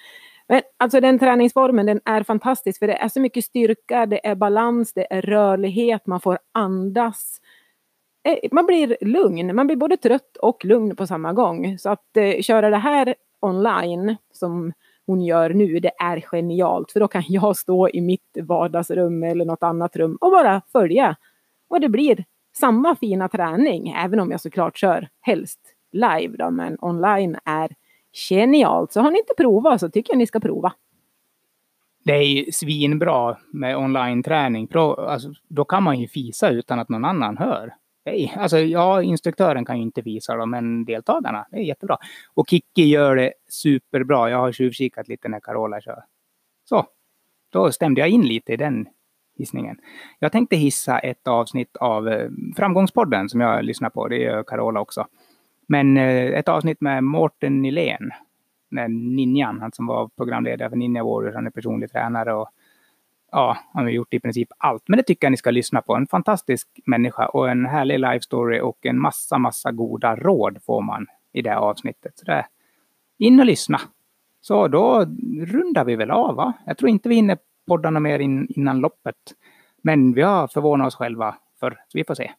Men 0.49 0.63
alltså 0.77 1.01
den 1.01 1.19
träningsformen 1.19 1.87
den 1.87 2.01
är 2.05 2.23
fantastisk 2.23 2.79
för 2.79 2.87
det 2.87 2.95
är 2.95 3.09
så 3.09 3.21
mycket 3.21 3.45
styrka, 3.45 4.07
det 4.07 4.27
är 4.27 4.35
balans, 4.35 4.93
det 4.93 5.07
är 5.11 5.23
rörlighet, 5.23 6.07
man 6.07 6.21
får 6.21 6.39
andas. 6.53 7.41
Eh, 8.25 8.49
man 8.53 8.67
blir 8.67 8.97
lugn, 9.01 9.57
man 9.57 9.67
blir 9.67 9.77
både 9.77 9.97
trött 9.97 10.37
och 10.37 10.65
lugn 10.65 10.97
på 10.97 11.07
samma 11.07 11.33
gång. 11.33 11.79
Så 11.79 11.91
att 11.91 12.17
eh, 12.17 12.41
köra 12.41 12.71
det 12.71 12.77
här 12.77 13.15
online 13.41 14.17
som 14.33 14.73
hon 15.07 15.23
gör 15.23 15.51
nu, 15.51 15.81
det 15.81 15.93
är 15.99 16.21
genialt. 16.21 16.93
För 16.93 17.01
då 17.01 17.09
kan 17.09 17.23
jag 17.27 17.57
stå 17.57 17.89
i 17.89 18.01
mitt 18.01 18.37
vardagsrum 18.43 19.23
eller 19.23 19.45
något 19.45 19.63
annat 19.63 19.97
rum 19.97 20.19
och 20.21 20.31
bara 20.31 20.63
följa 20.73 21.17
och 21.73 21.81
det 21.81 21.89
blir 21.89 22.25
samma 22.57 22.97
fina 22.97 23.29
träning, 23.29 23.89
även 23.89 24.21
om 24.21 24.31
jag 24.31 24.41
såklart 24.41 24.79
kör 24.79 25.09
helst 25.21 25.61
live 25.93 26.37
då, 26.37 26.51
men 26.51 26.77
online 26.81 27.37
är 27.45 27.71
genialt. 28.29 28.93
Så 28.93 29.01
har 29.01 29.11
ni 29.11 29.19
inte 29.19 29.35
provat 29.37 29.81
så 29.81 29.91
tycker 29.91 30.13
jag 30.13 30.19
ni 30.19 30.27
ska 30.27 30.41
prova. 30.41 30.73
Det 32.05 32.13
är 32.13 32.23
ju 32.23 32.53
svinbra 32.53 33.39
med 33.53 33.77
online-träning. 33.77 34.69
Alltså, 34.75 35.33
då 35.49 35.65
kan 35.65 35.83
man 35.83 36.01
ju 36.01 36.09
fisa 36.09 36.49
utan 36.49 36.79
att 36.79 36.89
någon 36.89 37.05
annan 37.05 37.37
hör. 37.37 37.75
Nej, 38.05 38.35
alltså 38.37 38.59
ja, 38.59 39.03
instruktören 39.03 39.65
kan 39.65 39.77
ju 39.77 39.83
inte 39.83 40.03
visa 40.03 40.37
dem, 40.37 40.51
men 40.51 40.85
deltagarna, 40.85 41.47
det 41.51 41.57
är 41.57 41.63
jättebra. 41.63 41.97
Och 42.35 42.49
Kikki 42.49 42.85
gör 42.85 43.17
det 43.17 43.33
superbra. 43.49 44.31
Jag 44.31 44.39
har 44.39 44.53
tjuvkikat 44.53 45.09
lite 45.09 45.29
när 45.29 45.41
Carola 45.41 45.81
kör. 45.81 46.05
Så, 46.65 46.87
då 47.51 47.73
stämde 47.73 48.01
jag 48.01 48.09
in 48.09 48.23
lite 48.23 48.53
i 48.53 48.57
den 48.57 48.87
hissningen. 49.39 49.77
Jag 50.19 50.33
tänkte 50.33 50.57
hissa 50.57 50.99
ett 50.99 51.29
avsnitt 51.29 51.77
av 51.77 52.09
eh, 52.09 52.31
Framgångspodden 52.57 53.29
som 53.29 53.41
jag 53.41 53.65
lyssnar 53.65 53.91
på. 53.91 54.09
Det 54.09 54.17
gör 54.17 54.43
Carola 54.43 54.81
också. 54.81 55.07
Men 55.69 55.97
eh, 55.97 56.39
ett 56.39 56.49
avsnitt 56.49 56.81
med 56.81 57.05
Mårten 57.05 57.63
Nylén. 57.63 58.11
Ninjan, 58.89 59.61
han 59.61 59.73
som 59.73 59.87
var 59.87 60.09
programledare 60.17 60.71
för 60.71 60.77
Ninja 60.77 61.05
Warriors. 61.05 61.35
Han 61.35 61.47
är 61.47 61.51
personlig 61.51 61.93
tränare 61.93 62.35
och 62.35 62.49
ja, 63.33 63.59
han 63.73 63.85
har 63.85 63.91
gjort 63.91 64.15
i 64.15 64.21
princip 64.21 64.49
allt. 64.59 64.83
Men 64.87 64.97
det 64.97 65.03
tycker 65.03 65.27
jag 65.27 65.31
ni 65.31 65.37
ska 65.37 65.51
lyssna 65.51 65.83
på. 65.83 65.95
En 65.95 66.07
fantastisk 66.07 66.69
människa 66.87 67.27
och 67.27 67.51
en 67.51 67.67
härlig 67.67 68.01
life 68.01 68.21
story 68.21 68.61
och 68.61 68.87
en 68.87 68.99
massa, 68.99 69.39
massa 69.39 69.73
goda 69.73 70.17
råd 70.17 70.59
får 70.67 70.81
man 70.83 71.07
i 71.33 71.43
det 71.43 71.57
avsnittet. 71.57 72.19
Så 72.19 72.25
det, 72.25 72.47
in 73.19 73.41
och 73.41 73.47
lyssna. 73.47 73.81
Så 74.41 74.69
då 74.69 75.07
rundar 75.47 75.85
vi 75.85 75.97
väl 75.97 76.11
av, 76.11 76.35
va? 76.35 76.53
Jag 76.67 76.79
tror 76.79 76.91
inte 76.91 77.09
vi 77.09 77.15
hinner 77.15 77.39
poddarna 77.67 78.01
mer 78.01 78.19
in, 78.19 78.47
innan 78.51 78.81
loppet. 78.81 79.17
Men 79.83 80.13
vi 80.13 80.23
har 80.23 80.49
förvånat 80.49 80.87
oss 80.87 80.95
själva 80.95 81.37
för 81.61 81.71
så 81.71 81.99
vi 81.99 82.05
får 82.05 82.15
se. 82.15 82.33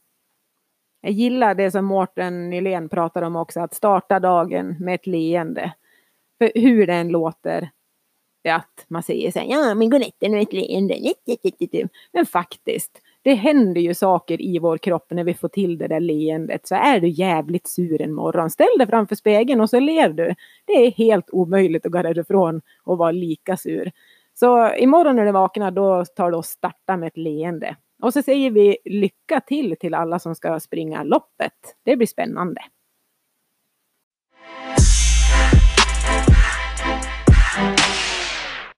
Jag 1.01 1.11
gillar 1.11 1.55
det 1.55 1.71
som 1.71 1.85
Mårten 1.85 2.49
Nylén 2.49 2.89
pratar 2.89 3.21
om 3.21 3.35
också, 3.35 3.59
att 3.59 3.73
starta 3.73 4.19
dagen 4.19 4.75
med 4.79 4.95
ett 4.95 5.07
leende. 5.07 5.73
För 6.37 6.51
hur 6.55 6.87
den 6.87 7.09
låter, 7.09 7.69
att 8.49 8.85
man 8.87 9.03
säger 9.03 9.31
så 9.31 9.39
här, 9.39 9.47
ja 9.49 9.75
men 9.75 9.89
godnatten 9.89 10.31
med 10.31 10.41
ett 10.41 10.53
leende. 10.53 11.13
Men 12.11 12.25
faktiskt, 12.25 13.01
det 13.21 13.33
händer 13.33 13.81
ju 13.81 13.93
saker 13.93 14.41
i 14.41 14.59
vår 14.59 14.77
kropp 14.77 15.11
när 15.11 15.23
vi 15.23 15.33
får 15.33 15.47
till 15.47 15.77
det 15.77 15.87
där 15.87 15.99
leendet. 15.99 16.67
Så 16.67 16.75
är 16.75 16.99
du 16.99 17.07
jävligt 17.07 17.67
sur 17.67 18.01
en 18.01 18.13
morgon, 18.13 18.49
ställ 18.49 18.77
dig 18.77 18.87
framför 18.87 19.15
spegeln 19.15 19.61
och 19.61 19.69
så 19.69 19.79
ler 19.79 20.09
du. 20.09 20.35
Det 20.65 20.73
är 20.73 20.91
helt 20.91 21.29
omöjligt 21.29 21.85
att 21.85 21.91
gå 21.91 22.01
därifrån 22.01 22.61
och 22.83 22.97
vara 22.97 23.11
lika 23.11 23.57
sur. 23.57 23.91
Så 24.33 24.75
imorgon 24.75 25.15
när 25.15 25.25
du 25.25 25.31
vaknar 25.31 25.71
då 25.71 26.05
tar 26.05 26.31
du 26.31 26.37
och 26.37 26.45
startar 26.45 26.97
med 26.97 27.07
ett 27.07 27.17
leende. 27.17 27.75
Och 28.01 28.13
så 28.13 28.21
säger 28.21 28.51
vi 28.51 28.77
lycka 28.85 29.41
till 29.41 29.75
till 29.79 29.93
alla 29.93 30.19
som 30.19 30.35
ska 30.35 30.59
springa 30.59 31.03
loppet. 31.03 31.53
Det 31.85 31.95
blir 31.95 32.07
spännande. 32.07 32.61